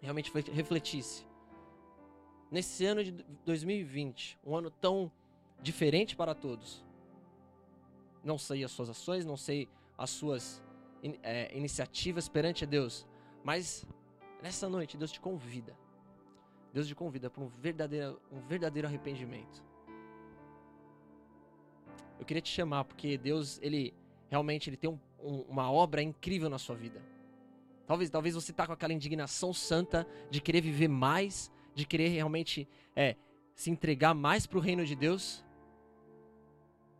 Realmente 0.00 0.30
refletisse. 0.52 1.26
Nesse 2.50 2.84
ano 2.84 3.02
de 3.02 3.12
2020, 3.44 4.38
um 4.44 4.56
ano 4.56 4.70
tão 4.70 5.10
diferente 5.62 6.16
para 6.16 6.34
todos. 6.34 6.84
Não 8.22 8.38
sei 8.38 8.64
as 8.64 8.70
suas 8.70 8.90
ações, 8.90 9.24
não 9.24 9.36
sei 9.36 9.68
as 10.00 10.08
suas 10.08 10.62
é, 11.22 11.54
iniciativas 11.54 12.26
perante 12.26 12.64
a 12.64 12.66
Deus, 12.66 13.06
mas 13.44 13.86
nessa 14.42 14.66
noite 14.66 14.96
Deus 14.96 15.12
te 15.12 15.20
convida. 15.20 15.76
Deus 16.72 16.88
te 16.88 16.94
convida 16.94 17.28
para 17.28 17.42
um 17.42 17.48
verdadeiro, 17.48 18.18
um 18.32 18.40
verdadeiro 18.40 18.88
arrependimento. 18.88 19.62
Eu 22.18 22.24
queria 22.24 22.40
te 22.40 22.50
chamar 22.50 22.84
porque 22.84 23.18
Deus, 23.18 23.58
ele 23.62 23.92
realmente 24.30 24.70
ele 24.70 24.76
tem 24.78 24.88
um, 24.88 24.98
um, 25.22 25.42
uma 25.42 25.70
obra 25.70 26.02
incrível 26.02 26.48
na 26.48 26.58
sua 26.58 26.76
vida. 26.76 27.02
Talvez, 27.86 28.08
talvez 28.08 28.34
você 28.34 28.54
tá 28.54 28.66
com 28.66 28.72
aquela 28.72 28.94
indignação 28.94 29.52
santa 29.52 30.06
de 30.30 30.40
querer 30.40 30.62
viver 30.62 30.88
mais, 30.88 31.52
de 31.74 31.84
querer 31.84 32.08
realmente 32.08 32.66
é, 32.96 33.16
se 33.54 33.70
entregar 33.70 34.14
mais 34.14 34.46
para 34.46 34.56
o 34.56 34.60
reino 34.62 34.86
de 34.86 34.96
Deus. 34.96 35.44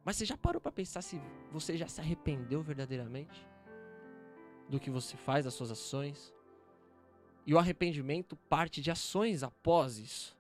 Mas 0.05 0.17
você 0.17 0.25
já 0.25 0.37
parou 0.37 0.61
para 0.61 0.73
pensar 0.73 1.03
se 1.03 1.21
você 1.53 1.77
já 1.77 1.87
se 1.87 2.01
arrependeu 2.01 2.63
verdadeiramente 2.63 3.47
do 4.69 4.81
que 4.81 4.91
você 4.91 5.17
faz, 5.17 5.45
das 5.45 5.55
suas 5.55 5.71
ações? 5.71 6.35
E 7.47 7.55
o 7.55 7.59
arrependimento 7.59 8.37
parte 8.37 8.81
de 8.81 8.91
ações 8.91 9.43
após 9.43 9.99
isso. 9.99 10.37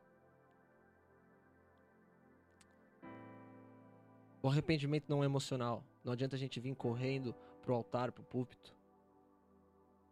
O 4.42 4.49
arrependimento 4.49 5.09
não 5.09 5.23
é 5.23 5.27
emocional. 5.27 5.85
Não 6.03 6.12
adianta 6.12 6.37
a 6.37 6.38
gente 6.38 6.59
vir 6.61 6.75
correndo 6.75 7.35
pro 7.62 7.75
altar, 7.75 8.11
pro 8.11 8.23
púlpito 8.23 8.75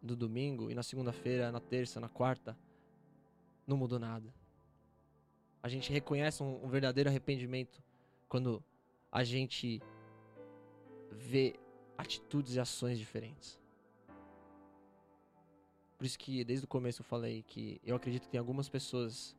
do 0.03 0.15
domingo 0.15 0.71
e 0.71 0.75
na 0.75 0.83
segunda-feira, 0.83 1.51
na 1.51 1.61
terça, 1.61 1.99
na 1.99 2.09
quarta, 2.09 2.57
não 3.67 3.77
mudou 3.77 3.99
nada. 3.99 4.33
A 5.63 5.69
gente 5.69 5.93
reconhece 5.93 6.43
um, 6.43 6.65
um 6.65 6.69
verdadeiro 6.69 7.09
arrependimento 7.09 7.83
quando 8.29 8.63
a 9.11 9.25
gente 9.25 9.83
vê 11.11 11.59
atitudes 11.97 12.55
e 12.55 12.61
ações 12.61 12.99
diferentes. 12.99 13.59
Por 15.97 16.05
isso 16.05 16.19
que 16.19 16.45
desde 16.45 16.65
o 16.65 16.69
começo 16.69 17.01
eu 17.01 17.05
falei 17.05 17.43
que 17.43 17.81
eu 17.83 17.97
acredito 17.97 18.23
que 18.23 18.29
tem 18.29 18.39
algumas 18.39 18.69
pessoas 18.69 19.37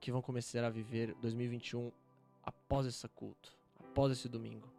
que 0.00 0.10
vão 0.10 0.22
começar 0.22 0.64
a 0.64 0.70
viver 0.70 1.14
2021 1.16 1.92
após 2.42 2.86
esse 2.86 3.06
culto, 3.08 3.52
após 3.78 4.12
esse 4.12 4.28
domingo. 4.28 4.72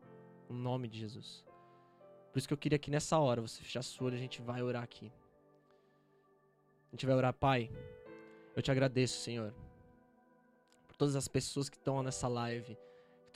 No 0.50 0.58
nome 0.58 0.88
de 0.88 0.98
Jesus. 1.00 1.44
Por 2.32 2.40
isso 2.40 2.48
que 2.48 2.54
eu 2.54 2.58
queria 2.58 2.80
que 2.80 2.90
nessa 2.90 3.20
hora 3.20 3.42
você 3.42 3.62
fechasse 3.62 4.02
o 4.02 4.06
olho 4.06 4.16
e 4.16 4.18
a 4.18 4.22
gente 4.22 4.42
vai 4.42 4.64
orar 4.64 4.82
aqui. 4.82 5.12
A 6.88 6.96
gente 6.96 7.06
vai 7.06 7.16
orar, 7.16 7.34
Pai. 7.34 7.70
Eu 8.56 8.62
te 8.62 8.72
agradeço, 8.72 9.20
Senhor, 9.20 9.54
por 10.88 10.96
todas 10.96 11.16
as 11.16 11.28
pessoas 11.28 11.70
que 11.70 11.76
estão 11.76 12.02
nessa 12.02 12.28
live, 12.28 12.78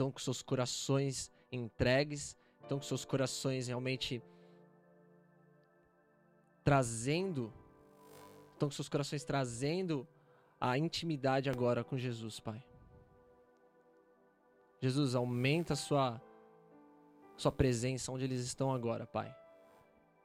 estão 0.02 0.12
com 0.12 0.18
seus 0.18 0.42
corações 0.42 1.32
entregues, 1.52 2.36
estão 2.64 2.80
com 2.80 2.84
seus 2.84 3.06
corações 3.06 3.68
realmente 3.68 4.22
trazendo, 6.64 7.54
estão 8.54 8.68
com 8.68 8.74
seus 8.74 8.90
corações 8.90 9.24
trazendo 9.24 10.08
a 10.60 10.76
intimidade 10.76 11.50
agora 11.52 11.84
com 11.84 11.98
Jesus, 11.98 12.40
Pai. 12.40 12.64
Jesus, 14.82 15.14
aumenta 15.14 15.74
a 15.74 15.76
sua, 15.76 16.20
sua 17.38 17.52
presença 17.52 18.12
onde 18.12 18.24
eles 18.24 18.42
estão 18.42 18.74
agora, 18.74 19.06
Pai. 19.06 19.36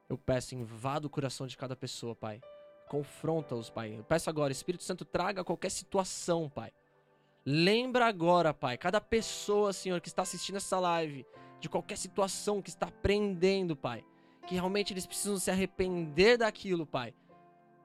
Eu 0.09 0.17
peço, 0.17 0.55
invada 0.55 1.07
o 1.07 1.11
coração 1.11 1.47
de 1.47 1.57
cada 1.57 1.77
pessoa, 1.77 2.15
Pai. 2.17 2.41
Confronta-os, 2.89 3.69
Pai. 3.69 3.99
Eu 3.99 4.05
peço 4.05 4.31
agora, 4.31 4.53
Espírito 4.53 4.85
Santo, 4.85 5.05
traga 5.05 5.45
qualquer 5.45 5.71
situação, 5.71 6.49
Pai. 6.49 6.73
Lembra 7.49 8.07
agora, 8.07 8.53
Pai, 8.53 8.77
cada 8.77 9.01
pessoa, 9.01 9.73
Senhor, 9.73 10.01
que 10.01 10.09
está 10.09 10.23
assistindo 10.23 10.57
essa 10.57 10.81
live, 10.81 11.25
de 11.61 11.69
qualquer 11.69 11.97
situação 11.97 12.61
que 12.61 12.71
está 12.71 12.91
prendendo, 12.91 13.77
Pai. 13.77 14.05
Que 14.49 14.57
realmente 14.57 14.93
eles 14.93 15.07
precisam 15.07 15.39
se 15.39 15.49
arrepender 15.49 16.39
daquilo, 16.39 16.85
Pai. 16.85 17.15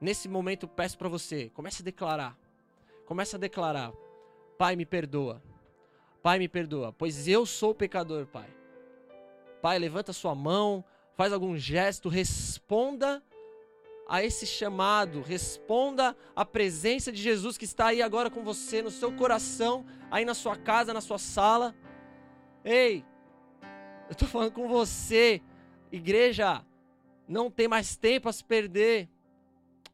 Nesse 0.00 0.28
momento, 0.28 0.66
peço 0.66 0.98
para 0.98 1.08
você, 1.08 1.48
comece 1.50 1.80
a 1.80 1.84
declarar. 1.84 2.36
Comece 3.06 3.36
a 3.36 3.38
declarar. 3.38 3.92
Pai, 4.58 4.74
me 4.74 4.84
perdoa. 4.84 5.40
Pai, 6.20 6.40
me 6.40 6.48
perdoa, 6.48 6.92
pois 6.92 7.28
eu 7.28 7.46
sou 7.46 7.72
pecador, 7.72 8.26
Pai. 8.26 8.48
Pai, 9.60 9.78
levanta 9.78 10.12
sua 10.12 10.34
mão, 10.34 10.84
faz 11.14 11.32
algum 11.32 11.56
gesto, 11.56 12.08
responda 12.08 13.22
a 14.08 14.22
esse 14.22 14.46
chamado, 14.46 15.22
responda 15.22 16.16
à 16.34 16.44
presença 16.44 17.10
de 17.10 17.20
Jesus 17.20 17.56
que 17.56 17.64
está 17.64 17.86
aí 17.86 18.02
agora 18.02 18.30
com 18.30 18.42
você, 18.42 18.82
no 18.82 18.90
seu 18.90 19.12
coração, 19.12 19.86
aí 20.10 20.24
na 20.24 20.34
sua 20.34 20.56
casa, 20.56 20.92
na 20.92 21.00
sua 21.00 21.18
sala. 21.18 21.74
Ei, 22.64 23.04
eu 24.08 24.12
estou 24.12 24.28
falando 24.28 24.52
com 24.52 24.68
você, 24.68 25.40
igreja, 25.90 26.64
não 27.26 27.50
tem 27.50 27.68
mais 27.68 27.96
tempo 27.96 28.28
a 28.28 28.32
se 28.32 28.44
perder. 28.44 29.08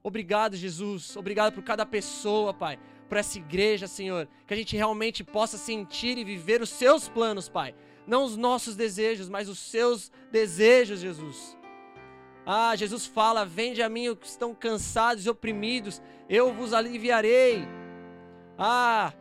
Obrigado, 0.03 0.57
Jesus. 0.57 1.17
Obrigado 1.17 1.55
por 1.55 1.63
cada 1.63 1.85
pessoa, 1.85 2.53
Pai 2.53 2.79
para 3.09 3.21
essa 3.21 3.39
igreja, 3.39 3.87
Senhor. 3.87 4.29
Que 4.47 4.55
a 4.55 4.57
gente 4.57 4.77
realmente 4.77 5.25
possa 5.25 5.57
sentir 5.57 6.19
e 6.19 6.25
viver 6.25 6.61
os 6.61 6.69
seus 6.69 7.09
planos, 7.09 7.49
Pai. 7.49 7.75
Não 8.07 8.25
os 8.25 8.37
nossos 8.37 8.77
desejos, 8.77 9.29
mas 9.29 9.49
os 9.49 9.59
seus 9.59 10.13
desejos, 10.31 11.01
Jesus. 11.01 11.58
Ah, 12.51 12.75
Jesus 12.75 13.05
fala: 13.05 13.45
Vende 13.45 13.83
a 13.83 13.91
mim 13.91 14.09
os 14.09 14.19
que 14.19 14.27
estão 14.27 14.55
cansados 14.55 15.27
e 15.27 15.29
oprimidos, 15.29 16.01
eu 16.31 16.51
vos 16.51 16.73
aliviarei. 16.73 17.63
Ah, 18.57 19.13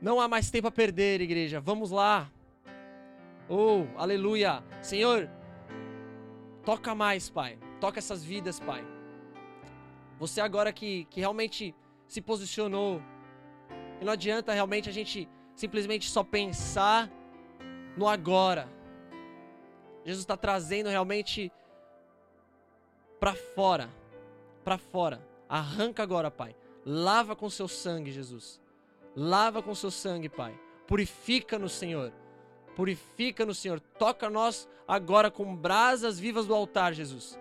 não 0.00 0.20
há 0.20 0.28
mais 0.28 0.48
tempo 0.48 0.68
a 0.68 0.70
perder, 0.70 1.20
igreja. 1.20 1.60
Vamos 1.60 1.90
lá. 1.90 2.30
Oh, 3.48 3.84
aleluia. 3.96 4.62
Senhor, 4.80 5.28
toca 6.64 6.94
mais, 6.94 7.28
Pai. 7.28 7.58
Toca 7.80 7.98
essas 7.98 8.22
vidas, 8.22 8.60
Pai. 8.60 8.86
Você 10.16 10.40
agora 10.40 10.72
que, 10.72 11.04
que 11.06 11.18
realmente 11.18 11.74
se 12.06 12.22
posicionou. 12.22 13.02
E 14.00 14.04
não 14.04 14.12
adianta 14.12 14.52
realmente 14.52 14.88
a 14.88 14.92
gente 14.92 15.28
simplesmente 15.56 16.08
só 16.08 16.22
pensar 16.22 17.10
no 17.96 18.06
agora. 18.06 18.68
Jesus 20.04 20.22
está 20.22 20.36
trazendo 20.36 20.88
realmente 20.88 21.50
para 23.26 23.34
fora, 23.34 23.90
para 24.62 24.78
fora. 24.78 25.20
Arranca 25.48 26.00
agora, 26.00 26.30
Pai, 26.30 26.54
Lava 26.84 27.34
com 27.34 27.50
seu 27.50 27.66
sangue, 27.66 28.12
Jesus. 28.12 28.60
Lava 29.16 29.60
com 29.60 29.74
seu 29.74 29.90
sangue, 29.90 30.28
Pai. 30.28 30.56
Purifica 30.86 31.58
no 31.58 31.68
Senhor. 31.68 32.12
Purifica 32.76 33.44
no 33.44 33.52
Senhor. 33.52 33.80
Toca 33.80 34.30
nós 34.30 34.68
agora 34.86 35.28
com 35.28 35.56
brasas 35.56 36.20
vivas 36.20 36.46
do 36.46 36.54
altar, 36.54 36.94
Jesus. 36.94 37.36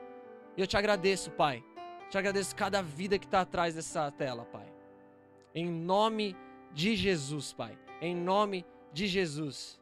E 0.57 0.61
eu 0.61 0.65
te 0.65 0.75
agradeço, 0.75 1.29
Pai. 1.29 1.63
Te 2.09 2.17
agradeço 2.17 2.55
cada 2.55 2.81
vida 2.81 3.19
que 3.19 3.25
está 3.25 3.41
atrás 3.41 3.75
dessa 3.75 4.09
tela, 4.09 4.43
Pai. 4.45 4.65
Em 5.53 5.69
nome 5.69 6.35
de 6.73 6.95
Jesus, 6.95 7.53
Pai. 7.53 7.77
Em 8.01 8.15
nome 8.15 8.65
de 8.91 9.05
Jesus. 9.05 9.79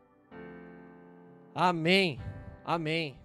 Amém. 1.55 2.19
Amém. 2.65 3.17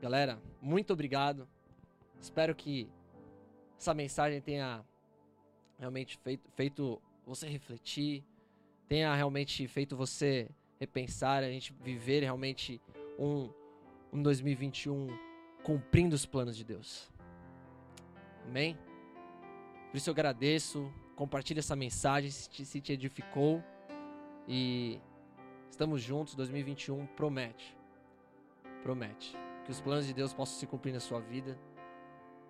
Galera, 0.00 0.47
muito 0.60 0.92
obrigado. 0.92 1.48
Espero 2.20 2.54
que 2.54 2.88
essa 3.78 3.94
mensagem 3.94 4.40
tenha 4.40 4.84
realmente 5.78 6.18
feito, 6.18 6.50
feito 6.56 7.00
você 7.24 7.48
refletir, 7.48 8.24
tenha 8.88 9.14
realmente 9.14 9.66
feito 9.68 9.96
você 9.96 10.50
repensar, 10.80 11.42
a 11.42 11.50
gente 11.50 11.72
viver 11.72 12.22
realmente 12.22 12.80
um, 13.18 13.50
um 14.12 14.22
2021 14.22 15.08
cumprindo 15.62 16.14
os 16.14 16.26
planos 16.26 16.56
de 16.56 16.64
Deus. 16.64 17.10
Amém? 18.46 18.76
Por 19.90 19.96
isso 19.96 20.10
eu 20.10 20.12
agradeço, 20.12 20.92
compartilhe 21.14 21.60
essa 21.60 21.76
mensagem 21.76 22.30
se 22.30 22.48
te, 22.48 22.64
se 22.64 22.80
te 22.80 22.92
edificou 22.92 23.62
e 24.46 25.00
estamos 25.70 26.02
juntos, 26.02 26.34
2021 26.34 27.06
promete, 27.08 27.76
promete 28.82 29.36
que 29.68 29.72
os 29.72 29.82
planos 29.82 30.06
de 30.06 30.14
Deus 30.14 30.32
possam 30.32 30.58
se 30.58 30.66
cumprir 30.66 30.94
na 30.94 30.98
sua 30.98 31.20
vida. 31.20 31.54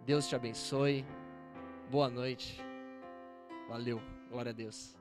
Deus 0.07 0.29
te 0.29 0.37
abençoe. 0.37 1.05
Boa 1.91 2.09
noite. 2.09 2.63
Valeu. 3.69 4.01
Glória 4.31 4.51
a 4.51 4.55
Deus. 4.55 4.97